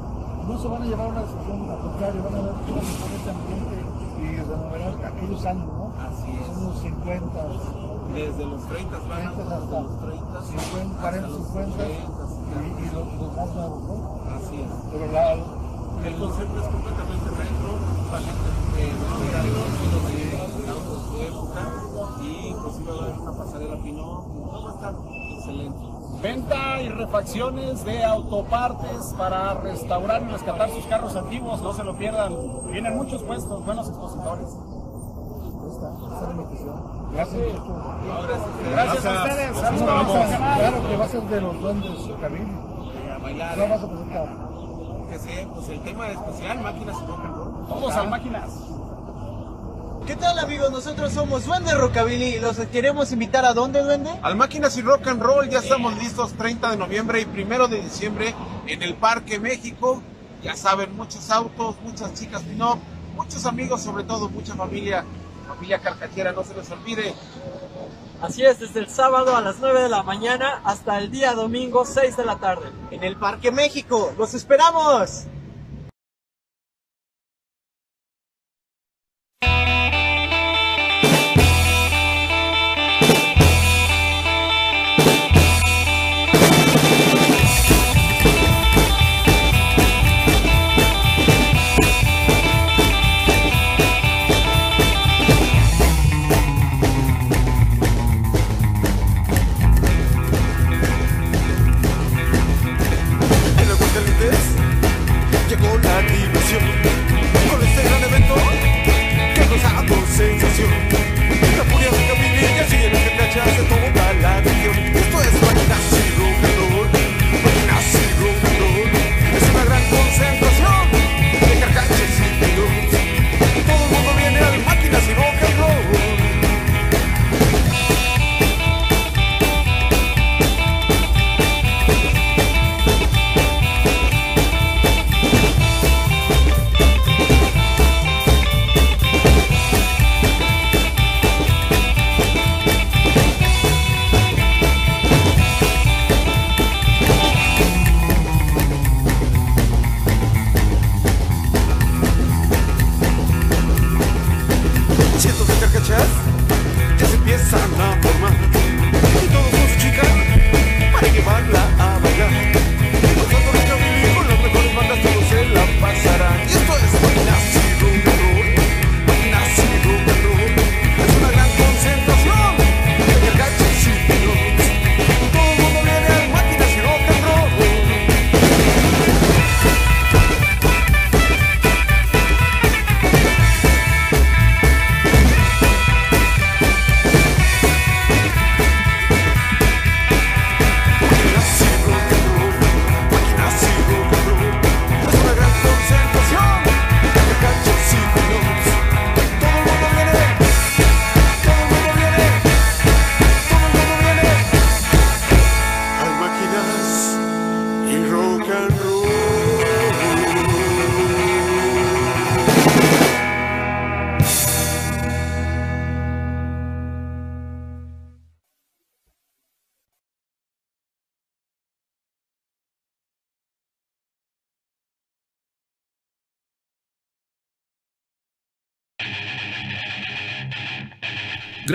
no 0.47 0.57
se 0.57 0.67
van 0.69 0.83
a 0.83 0.85
llevar 0.85 1.09
una 1.09 1.19
decisión, 1.19 1.69
al 1.69 1.79
contrario, 1.79 2.23
van 2.23 2.35
a 2.35 2.41
ver 2.43 2.53
todo 2.65 2.79
este 2.79 3.29
ambiente 3.29 3.75
y 4.23 4.35
remover 4.37 5.05
aquellos 5.05 5.45
años, 5.45 5.67
¿no? 5.67 5.91
Así 5.99 6.31
es. 6.31 6.47
Son 6.47 6.63
unos 6.63 6.79
50, 6.79 7.25
Desde 8.13 8.45
los 8.45 8.67
30 8.69 8.97
van 8.97 9.35
30 9.35 9.41
hasta 9.41 9.57
hasta 9.57 9.81
los 9.81 9.99
30, 9.99 10.41
50, 10.43 11.01
40, 11.01 11.27
50 11.27 11.75
y, 11.83 11.91
y 11.91 12.85
los, 12.85 13.13
los 13.19 13.35
más 13.35 13.53
nuevos, 13.53 13.83
¿no? 13.83 14.19
Así 14.31 14.61
es. 14.61 14.71
Pero 14.93 15.11
la, 15.11 15.64
El 16.03 16.15
concepto 16.15 16.59
es 16.59 16.67
completamente 16.67 17.29
retro, 17.29 17.71
de 18.75 18.93
novedades, 19.09 20.57
de 20.57 20.69
autos 20.69 20.97
de 20.97 21.07
su 21.07 21.21
época 21.21 21.61
y 22.21 22.47
inclusive 22.47 22.91
va 22.91 22.97
a 22.97 23.03
haber 23.05 23.19
una 23.19 23.31
pasarela 23.31 23.75
Pinot, 23.77 24.51
todo 24.51 24.69
estar 24.69 24.93
excelente. 25.31 25.77
Venta 26.21 26.81
y 26.81 26.89
refacciones 26.89 27.85
de 27.85 28.03
autopartes 28.03 29.13
para 29.17 29.53
restaurar 29.55 30.23
y 30.23 30.31
rescatar 30.31 30.69
sus 30.69 30.85
carros 30.85 31.15
antiguos, 31.15 31.61
no 31.61 31.73
se 31.73 31.83
lo 31.83 31.95
pierdan. 31.95 32.35
Vienen 32.71 32.95
muchos 32.95 33.21
puestos, 33.23 33.65
buenos 33.65 33.87
expositores. 33.87 34.47
está, 35.71 35.89
está. 35.89 36.95
Gracias. 37.13 37.41
Gracias 38.71 39.05
a 39.05 39.23
ustedes, 39.23 39.57
saludos. 39.57 39.87
Claro 40.57 40.87
que 40.87 40.97
va 40.97 41.05
a 41.05 41.07
ser 41.07 41.21
de 41.23 41.41
los 41.41 41.61
duendes 41.61 42.09
bailar. 43.25 43.57
No 43.57 43.67
vas 43.67 43.83
a 43.83 43.87
presentar 43.87 44.54
que 45.15 45.19
sé, 45.19 45.47
pues 45.53 45.69
el 45.69 45.81
tema 45.81 46.09
especial, 46.09 46.59
máquinas 46.61 46.97
y 47.01 47.05
rock 47.05 47.19
and 47.23 47.35
roll. 47.35 47.65
Vamos 47.69 47.93
a 47.93 48.03
máquinas. 48.03 48.49
¿Qué 50.05 50.15
tal 50.15 50.37
amigos? 50.39 50.71
Nosotros 50.71 51.13
somos 51.13 51.45
Duende 51.45 51.73
Rockabilly 51.73 52.35
y 52.35 52.39
los 52.39 52.57
queremos 52.67 53.11
invitar 53.11 53.45
a 53.45 53.53
dónde, 53.53 53.81
Duende? 53.81 54.11
Al 54.21 54.35
Máquinas 54.35 54.77
y 54.77 54.81
Rock 54.81 55.07
and 55.07 55.21
Roll, 55.21 55.49
ya 55.49 55.59
estamos 55.59 55.97
listos 55.97 56.33
30 56.33 56.71
de 56.71 56.77
noviembre 56.77 57.21
y 57.21 57.41
1 57.41 57.67
de 57.67 57.81
diciembre 57.81 58.35
en 58.67 58.83
el 58.83 58.93
Parque 58.95 59.39
México. 59.39 60.03
Ya 60.43 60.55
saben, 60.55 60.95
muchos 60.95 61.31
autos, 61.31 61.75
muchas 61.81 62.13
chicas 62.13 62.43
pin 62.43 62.59
muchos 63.15 63.45
amigos, 63.45 63.81
sobre 63.81 64.03
todo 64.03 64.29
mucha 64.29 64.53
familia, 64.53 65.05
familia 65.47 65.79
carcachera, 65.79 66.33
no 66.33 66.43
se 66.43 66.53
les 66.53 66.69
olvide. 66.69 67.15
Así 68.21 68.43
es, 68.45 68.59
desde 68.59 68.79
el 68.79 68.89
sábado 68.89 69.35
a 69.35 69.41
las 69.41 69.57
9 69.59 69.81
de 69.81 69.89
la 69.89 70.03
mañana 70.03 70.61
hasta 70.63 70.97
el 70.97 71.11
día 71.11 71.33
domingo 71.33 71.85
6 71.85 72.17
de 72.17 72.25
la 72.25 72.37
tarde. 72.37 72.71
En 72.91 73.03
el 73.03 73.17
Parque 73.17 73.51
México, 73.51 74.13
los 74.17 74.33
esperamos. 74.33 75.25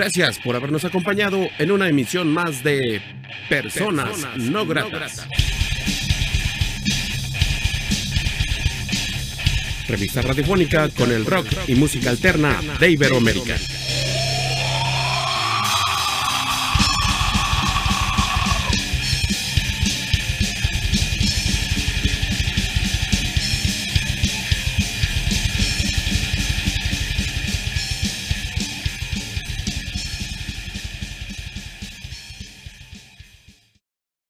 Gracias 0.01 0.39
por 0.39 0.55
habernos 0.55 0.83
acompañado 0.83 1.47
en 1.59 1.71
una 1.71 1.87
emisión 1.87 2.27
más 2.27 2.63
de 2.63 3.03
Personas, 3.47 4.17
no, 4.35 4.65
gratas. 4.65 4.89
no 4.89 4.99
gratas. 4.99 5.27
Revista 9.87 10.23
radiofónica 10.23 10.89
con 10.89 11.11
el 11.11 11.23
rock 11.23 11.45
y 11.67 11.75
música 11.75 12.09
alterna 12.09 12.59
de 12.79 12.89
Iberoamérica. 12.89 13.57